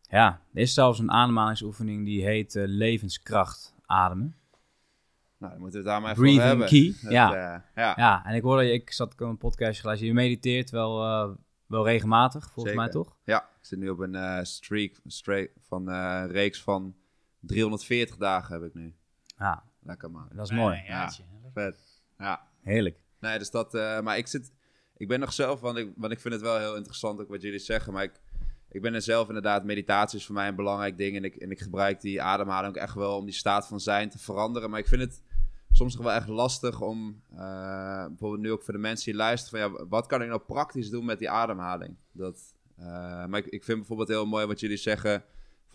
[0.00, 4.36] ja, er is zelfs een ademhalingsoefening die heet uh, levenskracht ademen.
[5.38, 6.66] Nou, dan moeten we het daar maar even Breathing hebben.
[6.66, 7.54] key, Dat, ja.
[7.54, 7.92] uh, ja.
[7.96, 10.98] Ja, en ik hoorde, ik zat een podcast geluisterd, je mediteert wel,
[11.66, 12.80] wel regelmatig, volgens Zeker.
[12.80, 13.16] mij toch?
[13.24, 15.90] Ja, ik zit nu op een streak, streak van
[16.26, 16.94] reeks van
[17.40, 18.94] 340 dagen heb ik nu.
[19.38, 20.28] Ja, Lekker man.
[20.32, 20.82] dat is mooi.
[20.86, 21.12] Ja,
[21.52, 22.02] Vet.
[22.18, 22.46] Ja.
[22.62, 22.98] Heerlijk.
[23.20, 24.52] Nee, dus dat, uh, maar ik zit,
[24.96, 27.42] ik ben nog zelf, want ik, want ik vind het wel heel interessant ook wat
[27.42, 28.20] jullie zeggen, maar ik,
[28.68, 31.50] ik ben er zelf inderdaad, meditatie is voor mij een belangrijk ding en ik, en
[31.50, 34.78] ik gebruik die ademhaling ook echt wel om die staat van zijn te veranderen, maar
[34.78, 35.22] ik vind het
[35.70, 39.60] soms nog wel echt lastig om, uh, bijvoorbeeld nu ook voor de mensen die luisteren,
[39.60, 41.96] van ja, wat kan ik nou praktisch doen met die ademhaling?
[42.12, 45.24] Dat, uh, maar ik, ik vind bijvoorbeeld heel mooi wat jullie zeggen,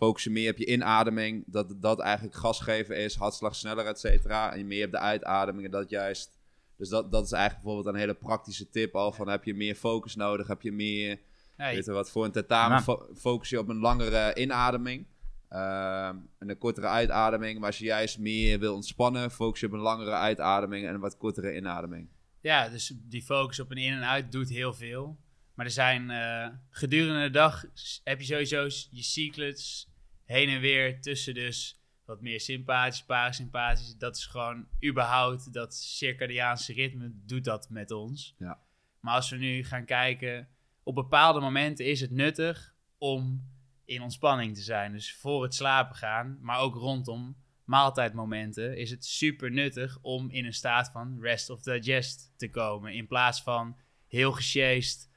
[0.02, 3.98] focus je meer op je inademing, dat dat eigenlijk gas geven is, hartslag sneller, et
[4.00, 6.40] cetera, en je meer op de uitademing en dat juist...
[6.76, 9.74] Dus dat, dat is eigenlijk bijvoorbeeld een hele praktische tip al van heb je meer
[9.74, 11.18] focus nodig, heb je meer,
[11.56, 11.74] Hey.
[11.74, 12.82] weet je wat, voor een tentamen Ja.
[12.82, 15.06] fo- focus je op een langere inademing
[15.48, 17.58] ehm, en een kortere uitademing.
[17.58, 21.00] Maar als je juist meer wil ontspannen, focus je op een langere uitademing en een
[21.00, 22.08] wat kortere inademing.
[22.40, 25.16] Ja, dus die focus op een in en uit doet heel veel.
[25.54, 27.64] Maar er zijn eh, gedurende de dag
[28.04, 29.88] heb je sowieso je cyclus
[30.32, 33.96] heen en weer tussen dus wat meer sympathisch, parasympathisch.
[33.96, 38.34] Dat is gewoon überhaupt dat circadiaanse ritme doet dat met ons.
[38.38, 38.60] Ja.
[39.00, 40.48] Maar als we nu gaan kijken,
[40.82, 43.50] op bepaalde momenten is het nuttig om
[43.84, 44.92] in ontspanning te zijn.
[44.92, 50.44] Dus voor het slapen gaan, maar ook rondom maaltijdmomenten is het super nuttig om in
[50.44, 52.94] een staat van rest of digest te komen.
[52.94, 53.76] In plaats van
[54.06, 55.10] heel gesjeest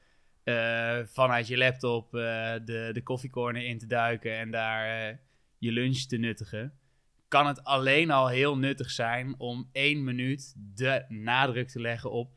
[0.46, 2.20] eh, vanuit je laptop eh,
[2.64, 5.16] de, de koffiecorner in te duiken en daar eh,
[5.58, 6.78] je lunch te nuttigen.
[7.28, 12.32] Kan het alleen al heel nuttig zijn om één minuut de nadruk te leggen op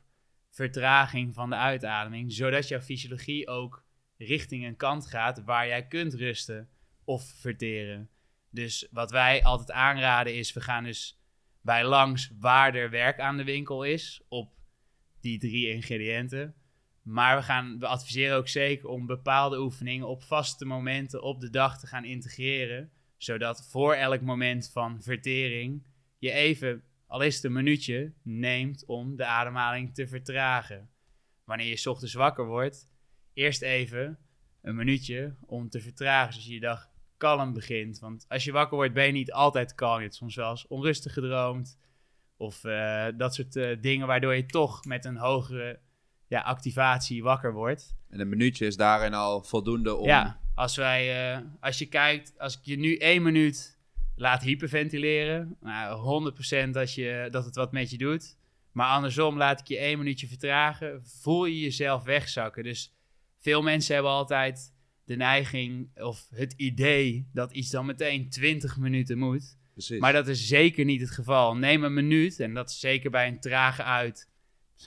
[0.49, 3.85] vertraging van de uitademing, zodat jouw fysiologie ook
[4.17, 6.69] richting een kant gaat waar jij kunt rusten
[7.03, 8.09] of verteren.
[8.49, 11.21] Dus wat wij altijd aanraden is, we gaan dus
[11.61, 14.53] bij langs waar er werk aan de winkel is op
[15.21, 16.58] die drie ingrediënten.
[17.09, 21.49] Maar we, gaan, we adviseren ook zeker om bepaalde oefeningen op vaste momenten op de
[21.49, 22.91] dag te gaan integreren.
[23.17, 25.83] Zodat voor elk moment van vertering
[26.17, 30.89] je even, al is het een minuutje, neemt om de ademhaling te vertragen.
[31.43, 32.87] Wanneer je ochtends wakker wordt,
[33.33, 34.17] eerst even
[34.61, 36.33] een minuutje om te vertragen.
[36.33, 37.99] Zodat je je dag kalm begint.
[37.99, 39.97] Want als je wakker wordt, ben je niet altijd kalm.
[39.97, 41.79] Je hebt soms wel onrustig gedroomd.
[42.37, 45.79] Of eh, dat soort eh, dingen waardoor je toch met een hogere
[46.29, 47.95] ja, activatie wakker wordt.
[48.09, 50.07] En een minuutje is daarin al voldoende om...
[50.07, 53.77] Ja, als, wij, eh, als je kijkt, als ik je nu één minuut
[54.15, 55.57] laat hyperventileren.
[55.61, 56.31] Nou,
[56.67, 58.37] 100% dat, je, dat het wat met je doet.
[58.71, 61.01] Maar andersom laat ik je één minuutje vertragen.
[61.05, 62.63] Voel je jezelf wegzakken.
[62.63, 62.93] Dus
[63.39, 64.73] veel mensen hebben altijd
[65.03, 69.57] de neiging of het idee dat iets dan meteen 20 minuten moet.
[69.73, 69.99] Precies.
[69.99, 71.55] Maar dat is zeker niet het geval.
[71.55, 74.28] Neem een minuut, en dat is zeker bij een trage uit.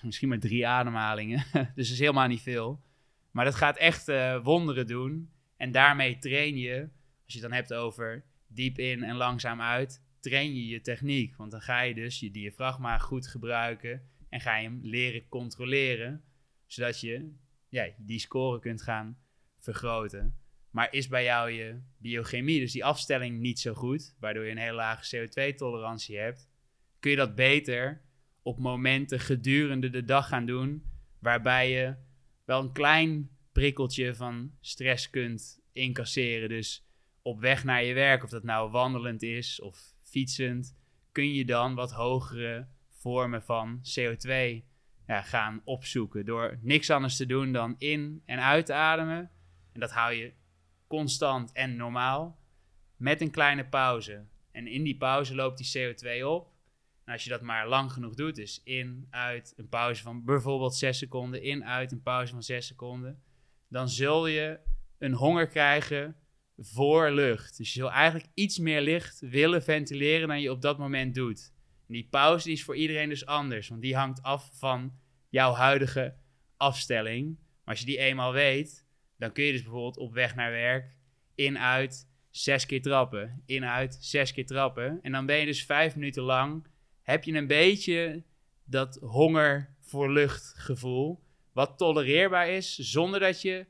[0.00, 1.44] Misschien maar drie ademhalingen.
[1.52, 2.82] dus dat is helemaal niet veel.
[3.30, 5.30] Maar dat gaat echt uh, wonderen doen.
[5.56, 6.80] En daarmee train je,
[7.24, 11.36] als je het dan hebt over diep in en langzaam uit, train je je techniek.
[11.36, 16.24] Want dan ga je dus je diafragma goed gebruiken en ga je hem leren controleren.
[16.66, 17.32] Zodat je
[17.98, 19.18] die score kunt gaan
[19.58, 20.36] vergroten.
[20.70, 24.58] Maar is bij jou je biochemie, dus die afstelling, niet zo goed, waardoor je een
[24.58, 26.48] hele lage CO2-tolerantie hebt,
[27.00, 28.02] kun je dat beter
[28.42, 30.84] op momenten gedurende de dag gaan doen,
[31.18, 31.94] waarbij je
[32.44, 36.48] wel een klein prikkeltje van stress kunt incasseren.
[36.48, 36.86] Dus
[37.22, 40.76] op weg naar je werk, of dat nou wandelend is of fietsend,
[41.12, 44.64] kun je dan wat hogere vormen van CO2
[45.06, 46.24] ja, gaan opzoeken.
[46.24, 49.30] Door niks anders te doen dan in- en uitademen.
[49.72, 50.32] En dat hou je
[50.86, 52.40] constant en normaal.
[52.96, 54.26] Met een kleine pauze.
[54.50, 56.51] En in die pauze loopt die CO2 op.
[57.04, 60.74] En als je dat maar lang genoeg doet, dus in, uit, een pauze van bijvoorbeeld
[60.74, 63.22] 6 seconden, in, uit, een pauze van 6 seconden,
[63.68, 64.58] dan zul je
[64.98, 66.16] een honger krijgen
[66.56, 67.56] voor lucht.
[67.56, 71.52] Dus je zult eigenlijk iets meer licht willen ventileren dan je op dat moment doet.
[71.86, 74.92] En die pauze die is voor iedereen dus anders, want die hangt af van
[75.28, 76.14] jouw huidige
[76.56, 77.36] afstelling.
[77.36, 78.86] Maar als je die eenmaal weet,
[79.18, 80.96] dan kun je dus bijvoorbeeld op weg naar werk
[81.34, 83.42] in, uit, zes keer trappen.
[83.46, 84.98] In, uit, zes keer trappen.
[85.02, 86.66] En dan ben je dus vijf minuten lang,
[87.12, 88.22] heb je een beetje
[88.64, 91.22] dat honger voor lucht gevoel.
[91.52, 93.66] Wat tolereerbaar is, zonder dat je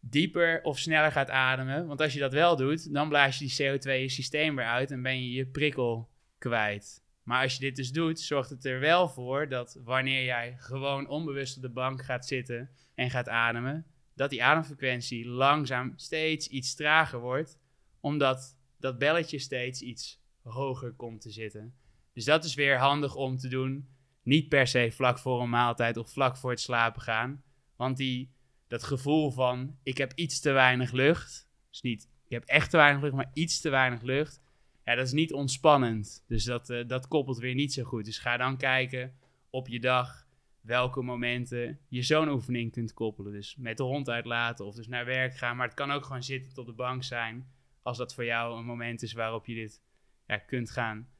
[0.00, 1.86] dieper of sneller gaat ademen.
[1.86, 4.90] Want als je dat wel doet, dan blaas je die CO2 je systeem weer uit
[4.90, 6.08] en ben je je prikkel
[6.38, 7.02] kwijt.
[7.22, 11.08] Maar als je dit dus doet, zorgt het er wel voor dat wanneer jij gewoon
[11.08, 16.74] onbewust op de bank gaat zitten en gaat ademen, dat die ademfrequentie langzaam steeds iets
[16.74, 17.58] trager wordt,
[18.00, 21.74] omdat dat belletje steeds iets hoger komt te zitten.
[22.12, 23.88] Dus dat is weer handig om te doen.
[24.22, 27.42] Niet per se vlak voor een maaltijd of vlak voor het slapen gaan.
[27.76, 28.32] Want die,
[28.66, 31.48] dat gevoel van ik heb iets te weinig lucht.
[31.70, 34.42] Dus niet ik heb echt te weinig lucht, maar iets te weinig lucht.
[34.84, 36.24] Ja, dat is niet ontspannend.
[36.28, 38.04] Dus dat, uh, dat koppelt weer niet zo goed.
[38.04, 39.14] Dus ga dan kijken
[39.50, 40.26] op je dag
[40.60, 43.32] welke momenten je zo'n oefening kunt koppelen.
[43.32, 45.56] Dus met de hond uitlaten of dus naar werk gaan.
[45.56, 47.52] Maar het kan ook gewoon zitten op de bank zijn.
[47.82, 49.82] Als dat voor jou een moment is waarop je dit
[50.26, 51.11] ja, kunt gaan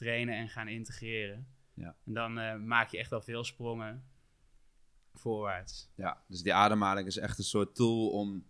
[0.00, 1.46] trainen en gaan integreren.
[1.74, 1.96] Ja.
[2.06, 4.04] En dan uh, maak je echt al veel sprongen
[5.14, 5.90] voorwaarts.
[5.94, 8.44] Ja, dus die ademhaling is echt een soort tool om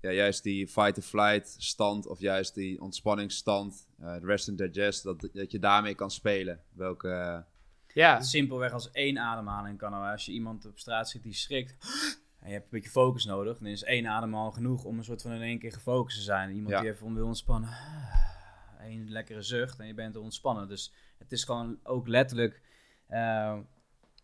[0.00, 5.50] ja, juist die fight-or-flight stand of juist die ontspanningsstand, uh, rest and digest, dat, dat
[5.50, 6.60] je daarmee kan spelen.
[6.72, 7.08] Welke...
[7.08, 7.38] Uh,
[7.94, 8.20] ja.
[8.20, 11.76] Simpelweg als één ademhaling kan Als je iemand op straat ziet die schrikt
[12.40, 15.22] en je hebt een beetje focus nodig, dan is één ademhaling genoeg om een soort
[15.22, 16.50] van in één keer gefocust te zijn.
[16.50, 16.80] Iemand Ja.
[16.80, 17.70] die even wil ontspannen,
[18.82, 20.68] één lekkere zucht en je bent ontspannen.
[20.68, 22.62] Dus het is gewoon ook letterlijk
[23.06, 23.58] eh,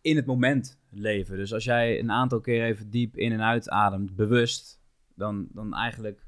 [0.01, 1.37] in het moment leven.
[1.37, 4.81] Dus als jij een aantal keer even diep in en uit ademt, bewust,
[5.15, 6.25] dan, dan eigenlijk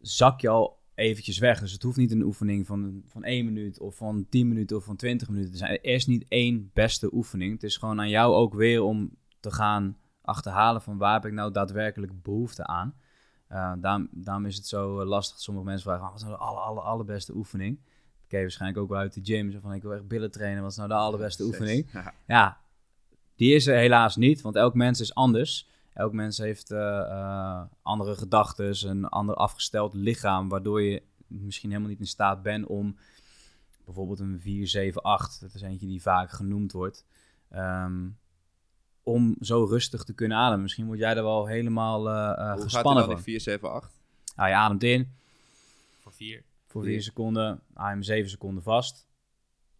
[0.00, 1.60] zak je al eventjes weg.
[1.60, 4.84] Dus het hoeft niet een oefening van, van 1 minuut of van 10 minuten of
[4.84, 5.70] van 20 minuten te zijn.
[5.70, 7.52] Er is niet één beste oefening.
[7.52, 11.32] Het is gewoon aan jou ook weer om te gaan achterhalen van waar heb ik
[11.32, 12.94] nou daadwerkelijk behoefte aan.
[13.52, 15.40] Uh, daarom, daarom is het zo uh, lastig.
[15.40, 17.78] Sommige mensen vragen, oh, wat is nou de aller, aller, allerbeste oefening?
[17.78, 19.50] Dat ken je waarschijnlijk ook wel uit de gym.
[19.50, 20.62] Zo van, ik wil echt billen trainen.
[20.62, 21.88] Wat is nou de allerbeste oefening?
[21.92, 22.14] Ja.
[22.26, 22.60] Ja,
[23.34, 24.40] die is er helaas niet.
[24.40, 25.68] Want elk mens is anders.
[25.92, 32.00] Elk mens heeft uh, andere gedachten, een ander afgesteld lichaam, waardoor je misschien helemaal niet
[32.00, 32.96] in staat bent om
[33.84, 37.04] bijvoorbeeld een 4, 7, 8, dat is eentje die vaak genoemd wordt,
[37.54, 38.18] um,
[39.06, 40.62] om zo rustig te kunnen ademen.
[40.62, 43.14] Misschien word jij er wel helemaal uh, Hoe gespannen gaat van.
[43.14, 43.92] die 4, 7, 8?
[44.36, 45.12] Nou, je ademt in
[46.00, 46.42] Voor vier.
[46.66, 46.92] voor Vier.
[46.92, 49.06] 4 seconden, hem 7 seconden vast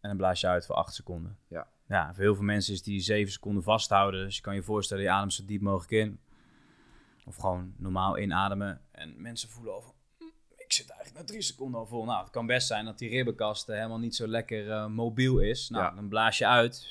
[0.00, 1.38] en dan blaas je uit voor 8 seconden.
[1.48, 1.66] Ja.
[1.88, 4.24] Ja, voor heel veel mensen is die 7 seconden vasthouden.
[4.24, 6.20] Dus je kan je voorstellen, je ademt zo diep mogelijk in.
[7.24, 8.80] Of gewoon normaal inademen.
[8.90, 10.24] En mensen voelen al van, "Hm,
[10.56, 12.04] ik zit eigenlijk na 3 seconden al vol.
[12.04, 15.38] Nou, het kan best zijn dat die ribbenkast eh, helemaal niet zo lekker eh, mobiel
[15.38, 15.68] is.
[15.68, 15.90] Nou, Ja.
[15.90, 16.86] dan blaas je uit.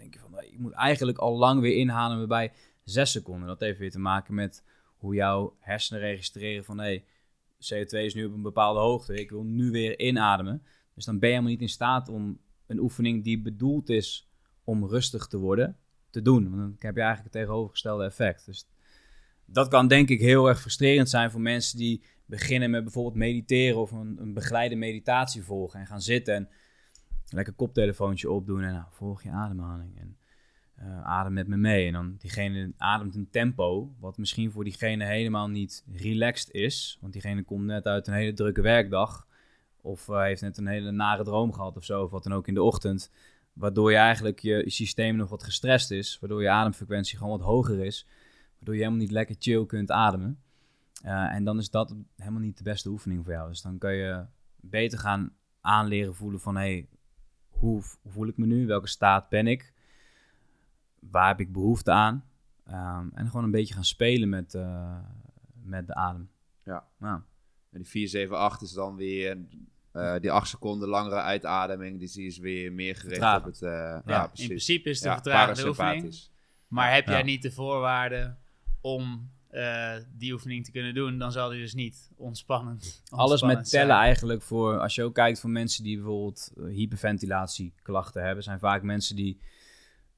[0.00, 2.52] Denk je van, nee, ik moet eigenlijk al lang weer inademen bij
[2.84, 3.48] 6 seconden.
[3.48, 4.64] Dat heeft weer te maken met
[4.96, 7.02] hoe jouw hersenen registreren van, hé,
[7.54, 9.20] CO2 is nu op een bepaalde hoogte.
[9.20, 10.62] Ik wil nu weer inademen.
[10.94, 14.28] Dus dan ben je helemaal niet in staat om een oefening die bedoeld is
[14.64, 15.76] om rustig te worden,
[16.10, 16.42] te doen.
[16.42, 18.46] Want dan heb je eigenlijk het tegenovergestelde effect.
[18.46, 18.66] Dus
[19.44, 23.80] dat kan denk ik heel erg frustrerend zijn voor mensen die beginnen met bijvoorbeeld mediteren
[23.80, 25.80] of een, een begeleide meditatie volgen.
[25.80, 26.48] En gaan zitten en
[27.32, 29.98] lekker koptelefoontje opdoen en nou, volg je ademhaling.
[29.98, 30.16] En
[30.82, 31.86] uh, adem met me mee.
[31.86, 36.98] En dan diegene ademt een tempo, wat misschien voor diegene helemaal niet relaxed is.
[37.00, 39.26] Want diegene komt net uit een hele drukke werkdag.
[39.80, 42.48] Of uh, heeft net een hele nare droom gehad of zo, of wat dan ook
[42.48, 43.10] in de ochtend.
[43.52, 46.18] Waardoor je eigenlijk je, systeem nog wat gestrest is.
[46.20, 48.06] Waardoor je ademfrequentie gewoon wat hoger is.
[48.54, 50.40] Waardoor je helemaal niet lekker chill kunt ademen.
[51.04, 53.48] Uh, en dan is dat helemaal niet de beste oefening voor jou.
[53.48, 54.24] Dus dan kan je
[54.56, 56.56] beter gaan aanleren voelen van...
[56.56, 56.88] Hey,
[57.60, 58.66] hoe voel ik me nu?
[58.66, 59.72] Welke staat ben ik?
[61.00, 62.24] waar heb ik behoefte aan?
[62.66, 64.96] Ehm, en gewoon een beetje gaan spelen met, uh,
[65.62, 66.30] met de adem.
[66.64, 66.86] Ja.
[66.98, 67.20] Nou.
[67.70, 69.38] En die 4, 7, 8 is dan weer
[69.92, 72.00] uh, die 8 seconden langere uitademing.
[72.00, 73.38] Dus die is weer meer gericht Vertragen.
[73.38, 73.62] op het...
[73.62, 76.14] Uh, ja, ja in principe is de ja, vertragende oefening.
[76.68, 78.38] Maar heb jij niet de voorwaarden
[78.80, 83.42] om uh, die oefening te kunnen doen, dan zal die dus niet ontspannend, ontspannend Alles
[83.42, 88.58] met tellen eigenlijk voor, als je ook kijkt voor mensen die bijvoorbeeld hyperventilatieklachten hebben, zijn
[88.58, 89.40] vaak mensen die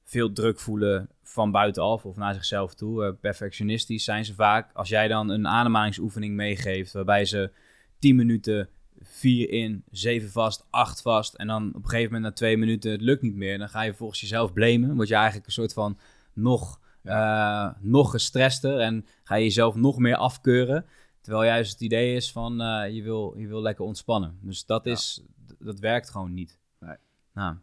[0.03, 3.05] veel druk voelen van buitenaf of naar zichzelf toe.
[3.05, 4.69] Uh, perfectionistisch zijn ze vaak.
[4.73, 7.51] Als jij dan een ademhalingsoefening meegeeft waarbij ze
[7.99, 8.69] 10 minuten
[9.01, 12.91] 4 in, 7 vast, 8 vast en dan op een gegeven moment na 2 minuten
[12.91, 14.95] het lukt niet meer, dan ga je volgens jezelf blamen.
[14.95, 15.97] Word je eigenlijk een soort van
[16.33, 20.85] nog, uh, nog gestrester en ga je jezelf nog meer afkeuren.
[21.21, 24.37] Terwijl juist het idee is van uh, je, wil, je wil lekker ontspannen.
[24.41, 25.23] Dus dat, is,
[25.59, 26.59] dat werkt gewoon niet.
[26.79, 26.95] Nee.
[27.33, 27.55] Nou.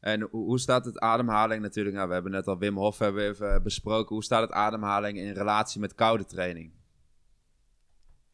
[0.00, 1.96] En hoe staat het ademhaling natuurlijk?
[1.96, 4.14] Nou, we hebben net al Wim Hof hebben even eh, besproken.
[4.14, 6.72] Hoe staat het ademhaling in relatie met koude training?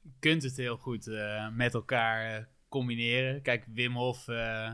[0.01, 3.43] Je kunt het heel goed uh, met elkaar uh, combineren.
[3.43, 4.29] Kijk, Wim Hof.
[4.29, 4.73] Uh,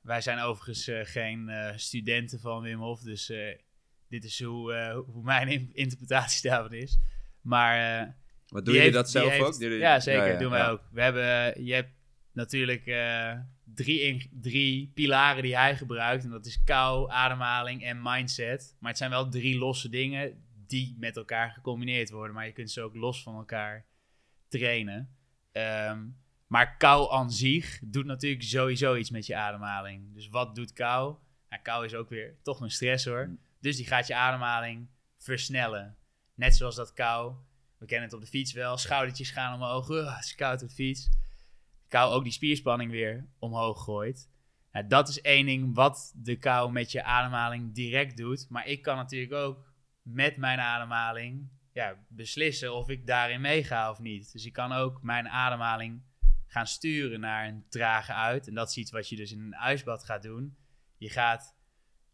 [0.00, 3.00] wij zijn overigens geen studenten van Wim Hof.
[3.00, 3.32] Dus
[4.12, 6.98] dit is hoe, hoe mijn interpretatie daarvan is.
[7.40, 8.16] Maar.
[8.48, 9.60] Wat doen jullie dat zelf ook?
[9.60, 10.32] Ja, zeker.
[10.32, 10.82] Ja, doen wij ook.
[10.90, 11.64] We hebben.
[11.64, 11.90] Je hebt
[12.32, 12.84] natuurlijk
[13.74, 16.24] drie, drie pilaren die hij gebruikt.
[16.24, 18.76] En dat is kou, ademhaling en mindset.
[18.78, 22.34] Maar het zijn wel drie losse dingen die met elkaar gecombineerd worden.
[22.34, 23.86] Maar je kunt ze ook los van elkaar
[24.48, 25.16] trainen.
[25.52, 26.04] Ehm,
[26.46, 30.14] maar kou aan zich doet natuurlijk sowieso iets met je ademhaling.
[30.14, 31.16] Dus wat doet kou?
[31.48, 33.36] Nou, kou is ook weer toch een stressor.
[33.62, 34.88] Dus die gaat je ademhaling
[35.18, 35.96] versnellen.
[36.34, 37.34] Net zoals dat kou.
[37.78, 38.76] We kennen het op de fiets wel.
[38.76, 39.88] Schoudertjes gaan omhoog.
[39.88, 41.10] Het is koud op de fiets
[41.92, 44.30] kou ook die spierspanning weer omhoog gooit.
[44.88, 48.46] dat is één ding wat de kou met je ademhaling direct doet.
[48.48, 53.98] Maar ik kan natuurlijk ook met mijn ademhaling ja, beslissen of ik daarin meega of
[53.98, 54.32] niet.
[54.32, 56.02] Dus ik kan ook mijn ademhaling
[56.46, 58.48] gaan sturen naar een trage uit.
[58.48, 60.56] En dat is iets wat je dus in een ijsbad gaat doen.
[60.96, 61.56] Je gaat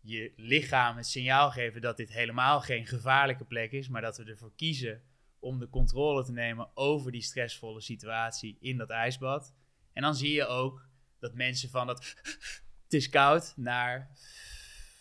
[0.09, 4.25] je lichaam het signaal geven dat dit helemaal geen gevaarlijke plek is, maar dat we
[4.25, 5.03] ervoor kiezen
[5.39, 9.55] om de controle te nemen over die stressvolle situatie in dat ijsbad.
[9.93, 10.89] En dan zie je ook
[11.19, 12.05] dat mensen van dat
[12.85, 14.11] het is koud naar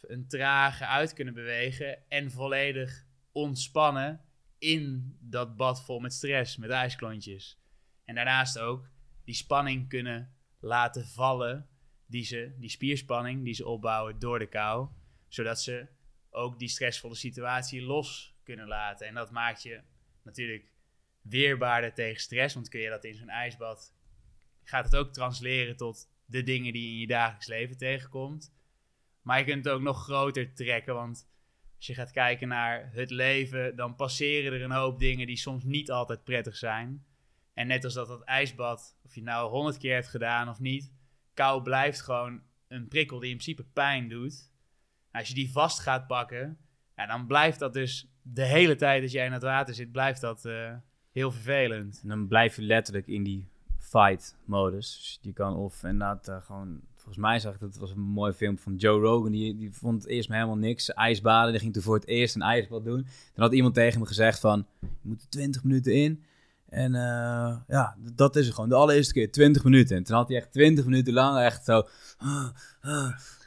[0.01, 4.21] een trage uit kunnen bewegen en volledig ontspannen
[4.59, 7.59] in dat bad vol met stress, met ijsklontjes.
[8.05, 8.89] En daarnaast ook
[9.23, 11.69] die spanning kunnen laten vallen,
[12.05, 14.89] die, ze, die spierspanning die ze opbouwen door de kou,
[15.27, 15.87] zodat ze
[16.29, 19.07] ook die stressvolle situatie los kunnen laten.
[19.07, 19.81] En dat maakt je
[20.23, 20.71] natuurlijk
[21.21, 23.95] weerbaarder tegen stress, want kun je dat in zo'n ijsbad
[24.63, 28.55] gaat het ook transleren tot de dingen die je in je dagelijks leven tegenkomt.
[29.21, 31.29] Maar je kunt het ook nog groter trekken, want
[31.75, 35.63] als je gaat kijken naar het leven, dan passeren er een hoop dingen die soms
[35.63, 37.05] niet altijd prettig zijn.
[37.53, 40.91] En net als dat dat ijsbad, of je nou honderd keer hebt gedaan of niet,
[41.33, 44.51] kou blijft gewoon een prikkel die in principe pijn doet.
[45.17, 46.57] Als je die vast gaat pakken,
[46.95, 50.45] dan blijft dat dus de hele tijd als jij in het water zit, blijft dat
[50.45, 50.73] uh,
[51.11, 51.99] heel vervelend.
[52.03, 53.47] En dan blijf je letterlijk in die
[53.79, 54.95] fight modus.
[54.97, 58.01] Dus je kan of inderdaad uh, gewoon, volgens mij zag ik dat het was een
[58.01, 59.31] mooi film van Joe Rogan.
[59.31, 60.93] Die, die vond eerst helemaal niks.
[60.93, 63.07] IJsbaden, die ging toen voor het eerst een ijsbad doen.
[63.33, 66.23] Dan had iemand tegen me gezegd van, je moet er 20 minuten in.
[66.69, 68.69] En uh, ja, dat is het gewoon.
[68.69, 69.97] De allereerste keer 20 minuten.
[69.97, 71.87] En toen had hij echt 20 minuten lang echt zo.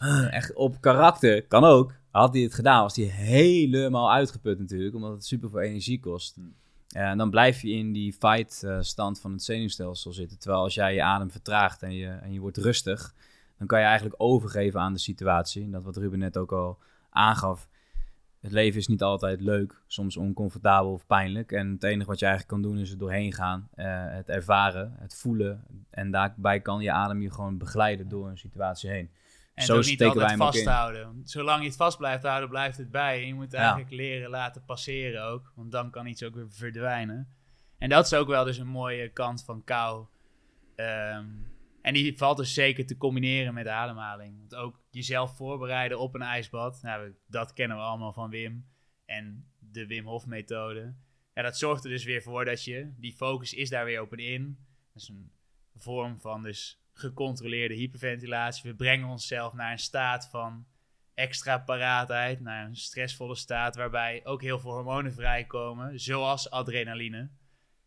[0.01, 1.47] Uh, echt op karakter.
[1.47, 1.93] Kan ook.
[2.11, 4.95] Had hij het gedaan, was hij helemaal uitgeput natuurlijk.
[4.95, 6.35] Omdat het super veel energie kost.
[6.35, 6.55] Hmm.
[6.93, 10.39] En dan blijf je in die fight-stand eh, van het zenuwstelsel zitten.
[10.39, 13.15] Terwijl als jij je adem vertraagt en je, en je wordt rustig,
[13.59, 15.63] dan kan je eigenlijk overgeven aan de situatie.
[15.63, 16.79] En dat wat Ruben net ook al
[17.11, 17.69] aangaf.
[18.41, 21.53] Het leven is niet altijd leuk, soms oncomfortabel of pijnlijk.
[21.53, 24.95] En het enige wat je eigenlijk kan doen is er doorheen gaan, uh, het ervaren,
[24.99, 25.65] het voelen.
[25.91, 29.11] En daarbij kan je adem je gewoon begeleiden door een situatie heen.
[29.55, 31.21] En Zo niet altijd vasthouden.
[31.25, 33.21] Zolang je het vast blijft houden, blijft het bij.
[33.21, 35.53] En je moet eigenlijk leren laten passeren ook.
[35.55, 37.29] Want dan kan iets ook weer verdwijnen.
[37.79, 40.07] En dat is ook wel dus een mooie kant van kou.
[40.75, 41.25] Ehm,
[41.83, 44.39] en die valt dus zeker te combineren met ademhaling.
[44.39, 48.67] Want ook jezelf voorbereiden op een ijsbad, nou, dat kennen we allemaal van Wim.
[49.05, 50.95] En de Wim Hof methode.
[51.35, 54.13] Ja, dat zorgt er dus weer voor dat je, die focus is daar weer op
[54.13, 54.59] en in.
[54.93, 55.33] Dat is een
[55.77, 58.71] vorm van dus gecontroleerde hyperventilatie.
[58.71, 60.67] We brengen onszelf naar een staat van
[61.15, 67.31] extra paraatheid, naar een stressvolle staat waarbij ook heel veel hormonen vrijkomen, zoals adrenaline.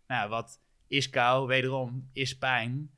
[0.07, 1.47] Nou, wat is kou?
[1.47, 2.91] Wederom is pijn.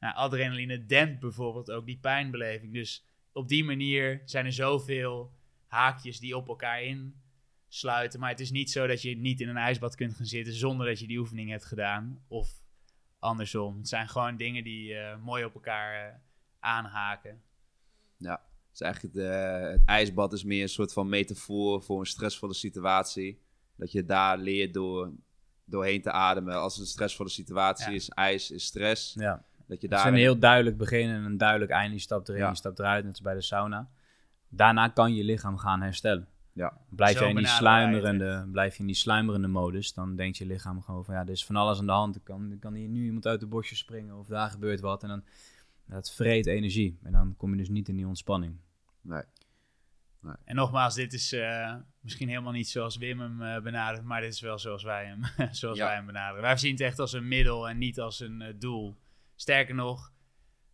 [0.00, 2.72] Nou, adrenaline dempt bijvoorbeeld ook die pijnbeleving.
[2.72, 5.32] Dus op die manier zijn er zoveel
[5.66, 8.20] haakjes die op elkaar insluiten.
[8.20, 10.86] Maar het is niet zo dat je niet in een ijsbad kunt gaan zitten zonder
[10.86, 12.22] dat je die oefening hebt gedaan.
[12.28, 12.62] Of
[13.18, 13.76] andersom.
[13.76, 16.14] Het zijn gewoon dingen die uh, mooi op elkaar uh,
[16.60, 17.42] aanhaken.
[18.16, 22.06] Ja, dus eigenlijk het, uh, het, ijsbad is meer een soort van metafoor voor een
[22.06, 23.40] stressvolle situatie.
[23.76, 25.12] Dat je daar leert door
[25.64, 26.54] doorheen te ademen.
[26.54, 29.14] Als het een stressvolle situatie is, ijs is stress.
[29.14, 29.44] Ja.
[29.70, 29.98] Dat je daar.
[29.98, 31.94] Het is een heel duidelijk begin en een duidelijk einde.
[31.94, 33.88] Je stapt erin, je stapt eruit, net als bij de sauna.
[34.48, 36.28] Daarna kan je lichaam gaan herstellen.
[36.52, 36.78] Ja.
[36.88, 40.82] Blijf je in die sluimerende, blijf je in die sluimerende modus, dan denkt je lichaam
[40.82, 42.14] gewoon van ja, er is van alles aan de hand.
[42.14, 45.02] Er kan, kan hier nu iemand uit de bosje springen of daar gebeurt wat.
[45.02, 45.22] En dan
[45.84, 46.98] dat vreet energie.
[47.02, 48.56] En dan kom je dus niet in die ontspanning.
[49.00, 49.22] Nee.
[50.20, 50.34] nee.
[50.44, 54.32] En nogmaals, dit is uh, misschien helemaal niet zoals Wim hem uh, benadert, maar dit
[54.32, 55.22] is wel zoals wij hem,
[55.60, 56.42] zoals wij hem benaderen.
[56.42, 58.98] Wij zien het echt als een middel en niet als een uh, doel.
[59.40, 60.12] Sterker nog,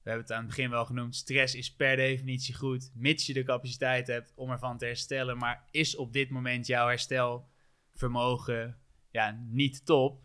[0.02, 3.32] we hebben het aan het begin wel genoemd, stress is per definitie goed, mits je
[3.32, 5.38] de capaciteit hebt om ervan te herstellen.
[5.38, 8.78] Maar is op dit moment jouw herstelvermogen
[9.10, 10.20] ja, niet top,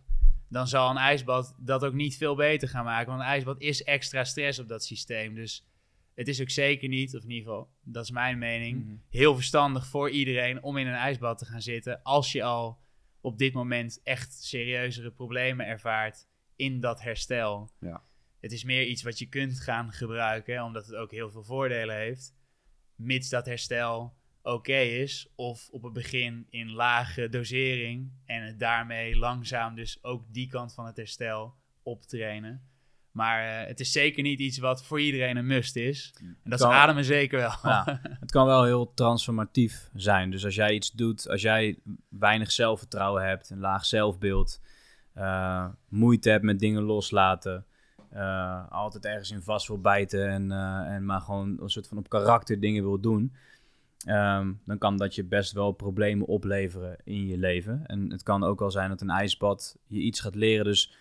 [0.50, 3.08] dan zal een ijsbad dat ook niet veel beter gaan maken.
[3.08, 5.36] Want een ijsbad is extra stress op dat systeem.
[5.36, 5.68] Dus
[6.16, 8.96] het is ook zeker niet, of in ieder geval, dat is mijn mening, mhm.
[9.10, 12.02] heel verstandig voor iedereen om in een ijsbad te gaan zitten.
[12.04, 12.80] Als je al
[13.20, 17.70] op dit moment echt serieuzere problemen ervaart in dat herstel.
[17.80, 18.10] Ja.
[18.42, 21.96] Het is meer iets wat je kunt gaan gebruiken, omdat het ook heel veel voordelen
[21.96, 22.36] heeft.
[22.96, 24.14] Mits dat herstel
[24.44, 30.24] oké is, of op het begin in lage dosering en het daarmee langzaam dus ook
[30.28, 32.70] die kant van het herstel optrainen.
[33.12, 36.14] Maar uh, het is zeker niet iets wat voor iedereen een must is.
[36.20, 37.56] En dat kan, is ademen zeker wel.
[37.64, 40.32] Ja, het kan wel heel transformatief zijn.
[40.32, 41.80] Dus als jij iets doet, als jij
[42.10, 44.62] weinig zelfvertrouwen hebt, een laag zelfbeeld,
[45.18, 47.66] uh, moeite hebt met dingen loslaten,
[48.14, 51.98] uh, altijd ergens in vast wil bijten en, uh, en maar gewoon een soort van
[51.98, 53.34] op karakter dingen wil doen,
[54.06, 57.86] um, dan kan dat je best wel problemen opleveren in je leven.
[57.86, 60.66] En het kan ook wel zijn dat een ijsbad je iets gaat leren.
[60.66, 60.94] Dus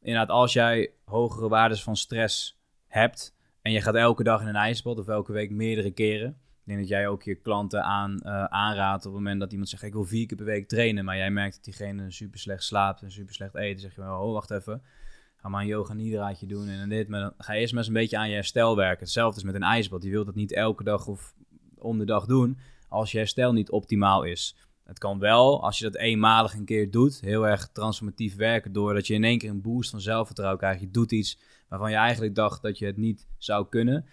[0.00, 4.54] inderdaad, als jij hogere waardes van stress hebt en je gaat elke dag in een
[4.54, 8.44] ijsbad of elke week meerdere keren, ik denk dat jij ook je klanten aan, uh,
[8.44, 11.04] aanraadt op het moment dat iemand zegt: Ik wil vier keer per week trainen.
[11.04, 13.72] Maar jij merkt dat diegene super slecht slaapt en super slecht eet.
[13.72, 14.82] Dan zeg je: Oh, wacht even
[15.36, 17.08] ga maar een yoga nidraadje doen en dit.
[17.08, 19.04] Maar dan ga je eerst maar eens een beetje aan je herstel werken.
[19.04, 20.02] Hetzelfde is met een ijsbad.
[20.02, 21.34] Je wilt dat niet elke dag of
[21.78, 22.58] om de dag doen
[22.88, 24.56] als je herstel niet optimaal is.
[24.84, 28.72] Het kan wel, als je dat eenmalig een keer doet, heel erg transformatief werken.
[28.72, 30.80] Doordat je in één keer een boost van zelfvertrouwen krijgt.
[30.80, 34.06] Je doet iets waarvan je eigenlijk dacht dat je het niet zou kunnen.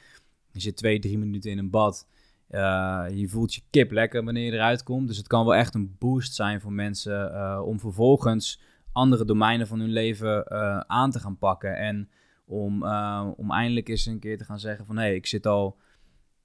[0.51, 2.07] Je zit twee, drie minuten in een bad.
[2.49, 5.07] Uh, je voelt je kip lekker wanneer je eruit komt.
[5.07, 8.59] Dus het kan wel echt een boost zijn voor mensen uh, om vervolgens
[8.93, 11.77] andere domeinen van hun leven uh, aan te gaan pakken.
[11.77, 12.09] En
[12.45, 14.97] om, uh, om eindelijk eens een keer te gaan zeggen van...
[14.97, 15.79] hé, hey, ik zit al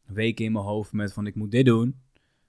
[0.05, 2.01] weken in mijn hoofd met van ik moet dit doen.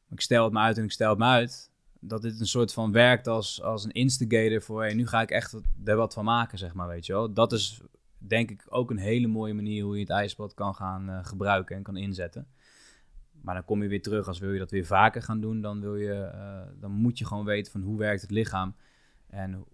[0.09, 1.71] Ik stel het me uit en ik stel het me uit.
[1.99, 4.81] Dat dit een soort van werkt als, als een instigator voor...
[4.81, 7.33] Hey, nu ga ik echt er wat van maken, zeg maar, weet je wel.
[7.33, 7.81] Dat is
[8.17, 11.75] denk ik ook een hele mooie manier hoe je het ijsbad kan gaan uh, gebruiken
[11.75, 12.47] en kan inzetten.
[13.41, 15.81] Maar dan kom je weer terug, als wil je dat weer vaker gaan doen, dan,
[15.81, 16.31] wil je,
[16.79, 18.75] dan moet je gewoon weten van hoe werkt het lichaam
[19.27, 19.65] en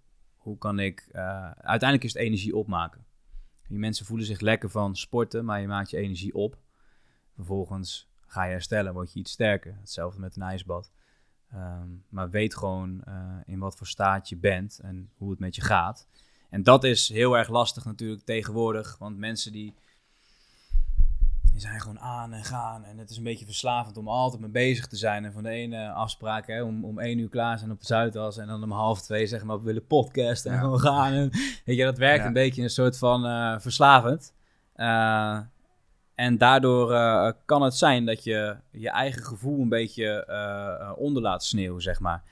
[0.45, 1.07] hoe kan ik...
[1.11, 3.05] Uh, uiteindelijk is het energie opmaken.
[3.67, 6.57] Die mensen voelen zich lekker van sporten, maar je maakt je energie op.
[7.35, 9.75] Vervolgens ga je herstellen, word je iets sterker.
[9.79, 10.91] Hetzelfde met een ijsbad.
[11.53, 15.55] Um, maar weet gewoon uh, in wat voor staat je bent en hoe het met
[15.55, 16.07] je gaat.
[16.49, 18.97] En dat is heel erg lastig natuurlijk tegenwoordig.
[18.97, 19.73] Want mensen die
[21.55, 22.85] die zijn gewoon aan en gaan.
[22.85, 25.25] En het is een beetje verslavend om altijd mee bezig te zijn.
[25.25, 28.37] En van de ene afspraak hè, om, om één uur klaar zijn op de Zuidas.
[28.37, 31.13] En dan om half twee zeggen maar we willen podcasten en gewoon gaan.
[31.13, 31.29] En,
[31.65, 34.33] weet je, dat werkt een beetje een soort van uh, verslavend.
[34.75, 35.39] Uh,
[36.15, 40.25] en daardoor uh, kan het zijn dat je je eigen gevoel een beetje
[40.97, 42.23] onder laat sneeuwen, zeg maar.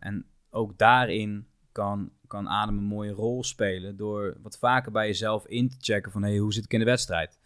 [0.00, 3.96] en ook daarin kan, kan adem een mooie rol spelen.
[3.96, 6.22] Door wat vaker bij jezelf in te checken van...
[6.22, 7.38] Hey, hoe zit ik in de wedstrijd?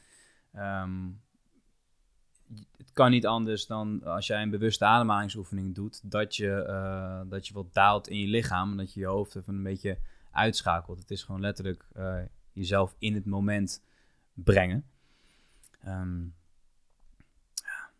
[0.56, 1.20] Um,
[2.76, 7.46] het kan niet anders dan als jij een bewuste ademhalingsoefening doet, dat je, uh, dat
[7.46, 8.76] je wat daalt in je lichaam.
[8.76, 9.98] Dat je je hoofd even een beetje
[10.30, 10.98] uitschakelt.
[10.98, 12.22] Het is gewoon letterlijk eh,
[12.52, 13.82] jezelf in het moment
[14.34, 14.84] brengen.
[15.80, 16.22] Ehm
[17.54, 17.90] ja,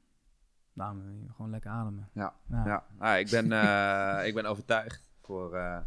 [0.73, 2.09] daarom gewoon lekker ademen.
[2.13, 2.87] Ja, ja.
[2.99, 5.79] Ah, ik, ben, eh, ik ben overtuigd voor eh,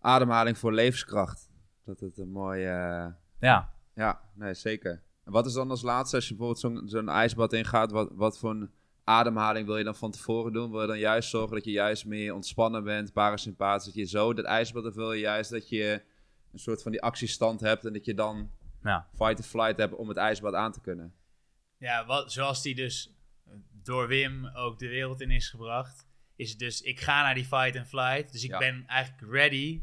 [0.00, 1.50] ademhaling voor levenskracht.
[1.84, 2.68] Dat het een mooie...
[2.68, 5.02] eh, Ja, ja, nee, zeker.
[5.24, 8.38] En wat is dan als laatste, als je bijvoorbeeld zo'n zo'n ijsbad ingaat, wat, wat
[8.38, 8.70] voor een
[9.04, 10.70] ademhaling wil je dan van tevoren doen?
[10.70, 14.34] Wil je dan juist zorgen dat je juist meer ontspannen bent, parasympathisch, dat je zo
[14.34, 16.02] dat ijsbad, of wil je juist dat je
[16.52, 18.50] een soort van die actiestand hebt en dat je dan
[18.82, 19.08] ja.
[19.14, 21.14] fight or flight hebt om het ijsbad aan te kunnen?
[21.78, 23.14] Ja, wat, zoals die dus
[23.82, 26.06] door Wim ook de wereld in is gebracht,
[26.36, 28.32] is het dus, ik ga naar die fight and flight.
[28.32, 28.58] Dus ik Ja.
[28.58, 29.82] ben eigenlijk ready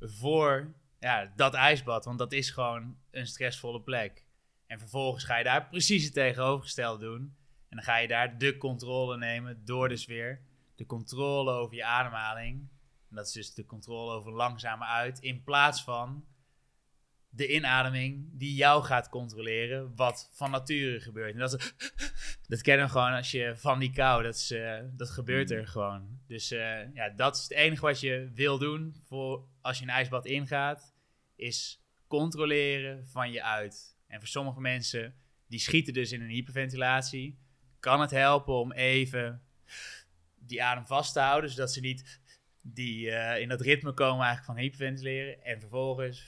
[0.00, 4.24] voor ja, dat ijsbad, want dat is gewoon een stressvolle plek.
[4.72, 7.36] En vervolgens ga je daar precies het tegenovergestelde doen.
[7.68, 10.40] En dan ga je daar de controle nemen door dus weer
[10.74, 12.68] de controle over je ademhaling.
[13.10, 16.24] En dat is dus de controle over langzame uit, in plaats van
[17.28, 21.32] de inademing die jou gaat controleren, wat van nature gebeurt.
[21.32, 21.74] En dat, is,
[22.48, 25.66] dat kennen we gewoon als je van die kou, dat, is, eh, dat gebeurt er
[25.66, 26.20] gewoon.
[26.26, 29.90] Dus eh, ja, dat is het enige wat je wil doen voor als je een
[29.90, 30.94] ijsbad ingaat,
[31.36, 33.91] is controleren van je uit.
[34.12, 35.14] En voor sommige mensen,
[35.46, 37.38] die schieten dus in een hyperventilatie,
[37.80, 39.42] kan het helpen om even
[40.38, 42.20] die adem vast te houden, zodat ze niet
[42.62, 45.44] die, eh, in dat ritme komen eigenlijk van hyperventileren.
[45.44, 46.24] En vervolgens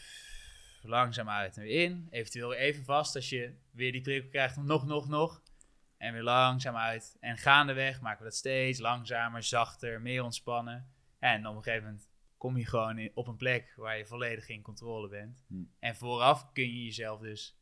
[0.83, 2.09] langzaam uit en weer in.
[2.11, 4.57] Eventueel even vast als je weer die prikkel krijgt.
[4.57, 5.43] Nog, nog, nog.
[5.97, 7.17] En weer langzaam uit.
[7.21, 10.89] En gaandeweg maken we dat steeds langzamer, zachter, meer ontspannen.
[11.19, 14.49] En op een gegeven moment kom je gewoon in, op een plek waar je volledig
[14.49, 15.45] in controle bent.
[15.47, 15.55] Hm.
[15.79, 17.59] En vooraf kun je jezelf dus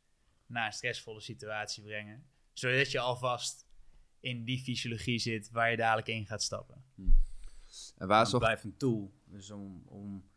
[0.53, 2.25] naar een stressvolle situatie brengen.
[2.53, 3.67] Zodat je alvast
[4.19, 6.83] in die fysiologie zit waar je dadelijk in gaat stappen.
[7.97, 8.45] En waar zorgt...
[8.45, 10.29] blijft een tool dus om, om,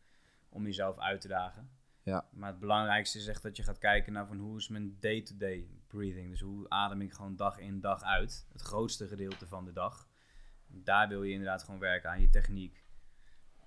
[0.49, 1.71] om jezelf uit te dagen.
[2.03, 2.29] Ja.
[2.33, 5.69] Maar het belangrijkste is echt dat je gaat kijken naar van hoe is mijn day-to-day
[5.87, 6.31] breathing.
[6.31, 8.47] Dus hoe adem ik gewoon dag in dag uit.
[8.53, 10.09] Het grootste gedeelte van de dag.
[10.67, 12.85] Daar wil je inderdaad gewoon werken aan je techniek.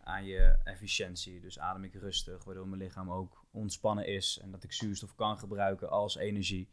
[0.03, 1.41] Aan je efficiëntie.
[1.41, 4.39] Dus adem ik rustig, waardoor mijn lichaam ook ontspannen is.
[4.41, 6.69] En dat ik zuurstof kan gebruiken als energie.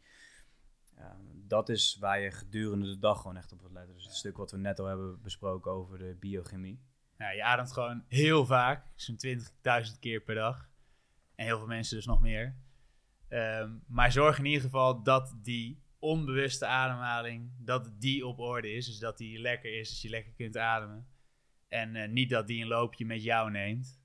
[1.33, 3.93] Dat is waar je gedurende de dag gewoon echt op moet letten.
[3.93, 6.81] Dus het stuk wat we net al hebben besproken over de biochemie.
[7.17, 10.69] Je ademt gewoon heel vaak, zo'n 20.000 keer per dag.
[11.35, 12.55] En heel veel mensen dus nog meer.
[13.27, 18.85] Ehm, maar zorg in ieder geval dat die onbewuste ademhaling, dat die op orde is.
[18.85, 21.07] Dus dat die lekker is, dat je lekker kunt ademen.
[21.67, 24.01] En eh, niet dat die een loopje met jou neemt.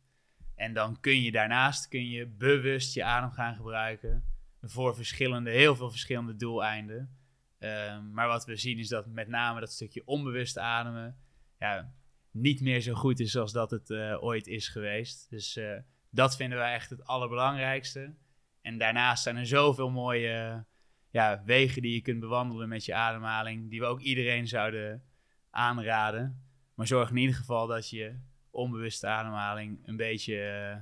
[0.54, 4.24] En dan kun je daarnaast kun je bewust je adem gaan gebruiken
[4.62, 7.16] voor verschillende, heel veel verschillende doeleinden.
[7.58, 11.16] Ehm, maar wat we zien is dat met name dat stukje onbewust ademen
[11.58, 11.94] ja,
[12.30, 15.30] niet meer zo goed is zoals dat het eh, ooit is geweest.
[15.30, 15.78] Dus eh,
[16.10, 18.14] dat vinden wij echt het allerbelangrijkste.
[18.60, 20.64] En daarnaast zijn er zoveel mooie
[21.10, 25.02] ja, wegen die je kunt bewandelen met je ademhaling, die we ook iedereen zouden
[25.50, 26.42] aanraden.
[26.74, 28.18] Maar zorg in ieder geval dat je
[28.52, 30.76] onbewuste ademhaling een beetje eh,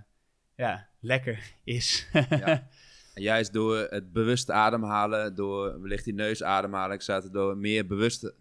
[0.57, 2.09] ja, lekker is.
[2.12, 2.68] Ja.
[3.14, 8.33] En juist door het bewust ademhalen, door wellicht die neusademhaling, er door meer bewust eh,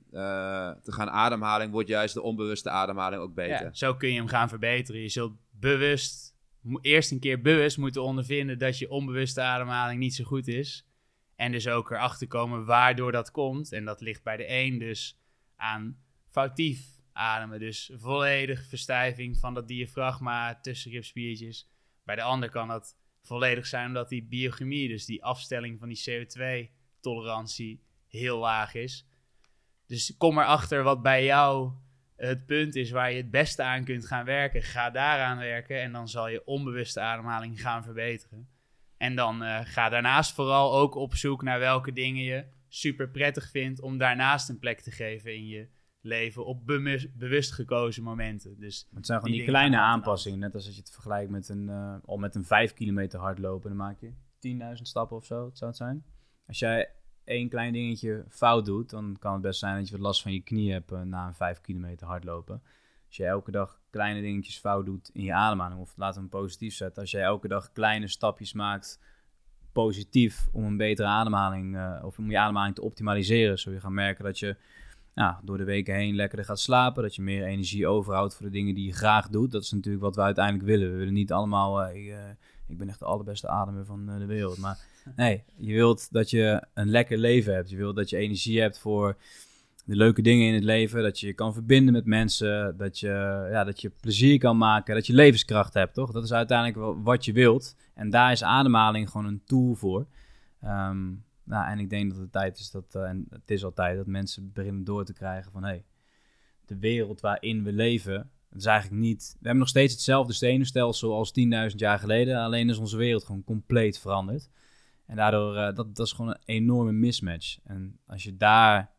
[0.84, 3.66] te gaan ademhalen, wordt juist de onbewuste ademhaling ook beter.
[3.66, 5.02] Ja, zo kun je hem gaan verbeteren.
[5.02, 6.36] Je zult bewust,
[6.82, 10.86] eerst een keer bewust moeten ondervinden dat je onbewuste ademhaling niet zo goed is.
[11.36, 13.72] En dus ook erachter komen waardoor dat komt.
[13.72, 15.20] En dat ligt bij de een dus
[15.56, 15.98] aan
[16.30, 17.60] foutief ademen.
[17.60, 21.70] Dus volledig verstijving van dat diafragma, tussenribspiertjes.
[22.04, 26.04] Bij de ander kan dat volledig zijn omdat die biochemie, dus die afstelling van die
[26.10, 29.08] CO2-tolerantie, heel laag is.
[29.86, 31.72] Dus kom erachter wat bij jou
[32.16, 34.64] het punt is waar je het beste aan kunt gaan werken.
[34.64, 38.50] Ga daaraan werken en dan zal je onbewuste ademhaling gaan verbeteren.
[38.98, 43.50] En dan eh, ga daarnaast vooral ook op zoek naar welke dingen je super prettig
[43.50, 45.68] vindt om daarnaast een plek te geven in je
[46.02, 46.66] leven op
[47.14, 48.60] bewust gekozen momenten.
[48.60, 50.40] Dus Het zijn gewoon Die kleine aanpassingen.
[50.40, 53.70] Net als als je het vergelijkt met een, eh, al met een 5 kilometer hardlopen.
[53.70, 56.04] Dan maak je 10.000 stappen of zo, het zou het zijn.
[56.48, 56.92] Als jij
[57.24, 60.34] één klein dingetje fout doet, dan kan het best zijn dat je wat last van
[60.34, 62.62] je knie hebt eh, na een 5 kilometer hardlopen.
[63.08, 66.40] Als je elke dag kleine dingetjes fout doet in je ademhaling, of laten we hem
[66.42, 67.02] positief zetten.
[67.02, 69.00] Als jij elke dag kleine stapjes maakt
[69.72, 73.60] positief om een betere ademhaling, eh, of om je ademhaling te optimaliseren.
[73.60, 74.56] Zul je gaan merken dat je
[75.20, 77.04] nou, door de weken heen lekkerder gaat slapen.
[77.04, 79.52] Dat je meer energie overhoudt voor de dingen die je graag doet.
[79.52, 80.92] Dat is natuurlijk wat we uiteindelijk willen.
[80.92, 82.30] We willen niet allemaal, eh, ik, eh,
[82.68, 84.58] ik ben echt de allerbeste ademer van eh, de wereld.
[84.58, 84.80] Maar
[85.16, 87.70] nee, je wilt dat je een lekker leven hebt.
[87.70, 89.18] Je wilt dat je energie hebt voor
[89.86, 91.04] de leuke dingen in het leven.
[91.04, 92.78] Dat je je kan verbinden met mensen.
[92.78, 94.96] Dat je, ja, dat je plezier kan maken.
[94.96, 96.12] Dat je levenskracht hebt, toch?
[96.12, 97.76] Dat is uiteindelijk wat je wilt.
[97.94, 100.06] En daar is ademhaling gewoon een tool voor.
[100.62, 101.08] Ehm,
[101.50, 104.52] nou, en ik denk dat het tijd is dat, en het is altijd, dat mensen
[104.54, 105.64] beginnen door te krijgen van...
[105.64, 105.86] Hey,
[106.66, 109.30] de wereld waarin we leven, is eigenlijk niet...
[109.32, 111.34] We hebben nog steeds hetzelfde stenenstelsel als
[111.72, 112.38] 10.000 jaar geleden.
[112.38, 114.50] Alleen is onze wereld gewoon compleet veranderd.
[115.06, 117.58] En daardoor, uh, dat, dat is gewoon een enorme mismatch.
[117.64, 118.92] En als je daar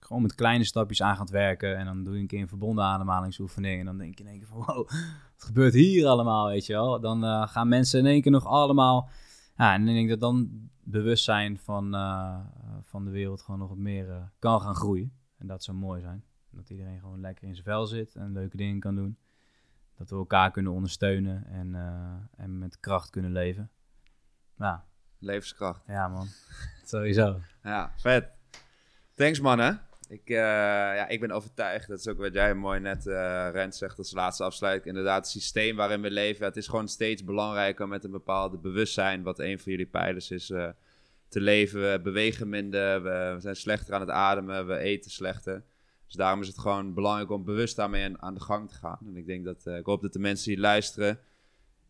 [0.00, 1.76] gewoon met kleine stapjes aan gaat werken...
[1.76, 3.80] en dan doe je een keer een verbonden ademhalingsoefening...
[3.80, 4.88] en dan denk je in één keer van, wow,
[5.36, 7.00] wat gebeurt hier allemaal, weet je wel?
[7.00, 9.08] Dan uh, gaan mensen in één keer nog allemaal...
[9.56, 12.40] Ja, en ik denk dat dan bewustzijn van, uh,
[12.80, 15.12] van de wereld gewoon nog wat meer kan gaan groeien.
[15.38, 16.24] En dat zou mooi zijn.
[16.50, 19.18] Dat iedereen gewoon lekker in zijn vel zit en leuke dingen kan doen.
[19.96, 23.70] Dat we elkaar kunnen ondersteunen en, uh, en met kracht kunnen leven.
[24.56, 24.84] Ja.
[25.18, 25.82] Levenskracht.
[25.86, 26.26] Ja, man.
[26.84, 27.40] Sowieso.
[27.62, 28.28] Ja, vet.
[29.14, 29.80] Thanks, mannen.
[30.10, 33.98] Ik, uh, ja, ik ben overtuigd, dat is ook wat jij mooi net, uh, zegt
[33.98, 34.86] als laatste afsluiting.
[34.86, 39.22] Inderdaad, het systeem waarin we leven, het is gewoon steeds belangrijker met een bepaalde bewustzijn,
[39.22, 40.68] wat een van jullie pijlers is, uh,
[41.28, 41.80] te leven.
[41.80, 45.62] We bewegen minder, we, we zijn slechter aan het ademen, we eten slechter.
[46.06, 48.98] Dus daarom is het gewoon belangrijk om bewust daarmee aan, de gang te gaan.
[49.06, 51.18] En ik denk dat, ik hoop dat de mensen die luisteren,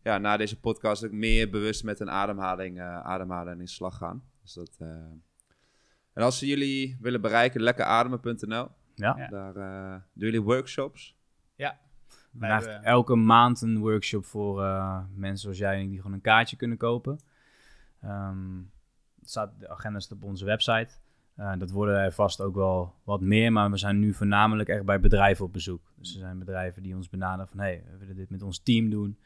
[0.03, 4.23] ja, na deze podcast ook meer bewust met een ademhaling, ademhalen in slag gaan.
[4.41, 4.77] Dus dat.
[6.13, 8.67] En als ze jullie willen bereiken, lekkerademen.nl.
[8.95, 9.27] Ja.
[9.29, 9.53] Daar
[10.13, 11.15] doen jullie workshops.
[11.55, 11.79] Ja.
[12.31, 14.61] We hebben elke maand een workshop voor
[15.15, 17.19] mensen zoals jij en ik die gewoon een kaartje kunnen kopen.
[18.05, 18.71] Um,
[19.23, 20.89] staat, de agenda staat op onze website.
[21.37, 24.85] Uh, dat worden er vast ook wel wat meer, maar we zijn nu voornamelijk echt
[24.85, 25.81] bij bedrijven op bezoek.
[25.95, 28.89] Dus er zijn bedrijven die ons benaderen van, hey, we willen dit met ons team
[28.89, 29.17] doen.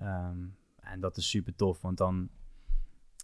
[0.00, 2.28] Um, en dat is super tof, want dan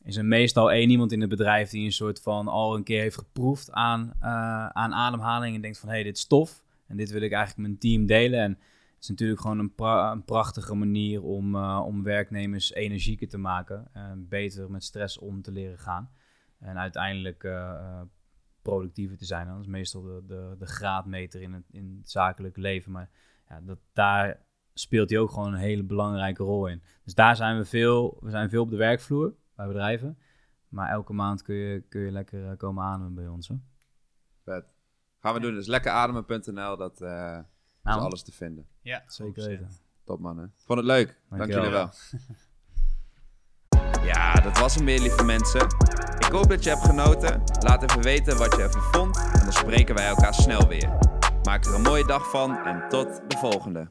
[0.04, 3.00] is er meestal één iemand in het bedrijf die een soort van al een keer
[3.00, 7.10] heeft geproefd aan, uh, aan ademhaling en denkt van, hey, dit is tof en dit
[7.10, 8.40] wil ik eigenlijk mijn team delen.
[8.40, 13.38] En het is natuurlijk gewoon een, een prachtige manier om, uh, om werknemers energieker te
[13.38, 16.10] maken en beter met stress om te leren gaan.
[16.58, 17.44] En uiteindelijk
[18.62, 19.46] productiever te zijn.
[19.46, 22.92] Dat is meestal de, de, de graadmeter in het, in zakelijk leven.
[22.92, 23.10] Maar
[23.48, 24.42] ja, dat, daar
[24.74, 26.82] speelt hij ook gewoon een hele belangrijke rol in.
[27.04, 30.18] Dus daar zijn we veel, we zijn veel op de werkvloer bij bedrijven.
[30.68, 33.48] Maar elke maand kun je, kun je lekker uh, komen ademen bij ons.
[33.48, 33.54] Hè?
[34.44, 34.74] Vet.
[35.18, 35.54] Gaan we doen.
[35.54, 37.44] Dus lekkerademen.nl, dat uh, nou,
[37.82, 38.66] is alles te vinden.
[38.80, 39.68] Ja, zeker weten.
[40.04, 40.52] Top man.
[40.56, 41.06] Vond het leuk.
[41.28, 41.90] Dank, Dank jullie wel.
[44.02, 45.64] Ja, dat was hem weer, lieve mensen.
[46.18, 47.42] Ik hoop dat je hebt genoten.
[47.58, 49.16] Laat even weten wat je ervan vond.
[49.16, 50.98] En dan spreken wij elkaar snel weer.
[51.42, 53.90] Maak er een mooie dag van en tot de volgende.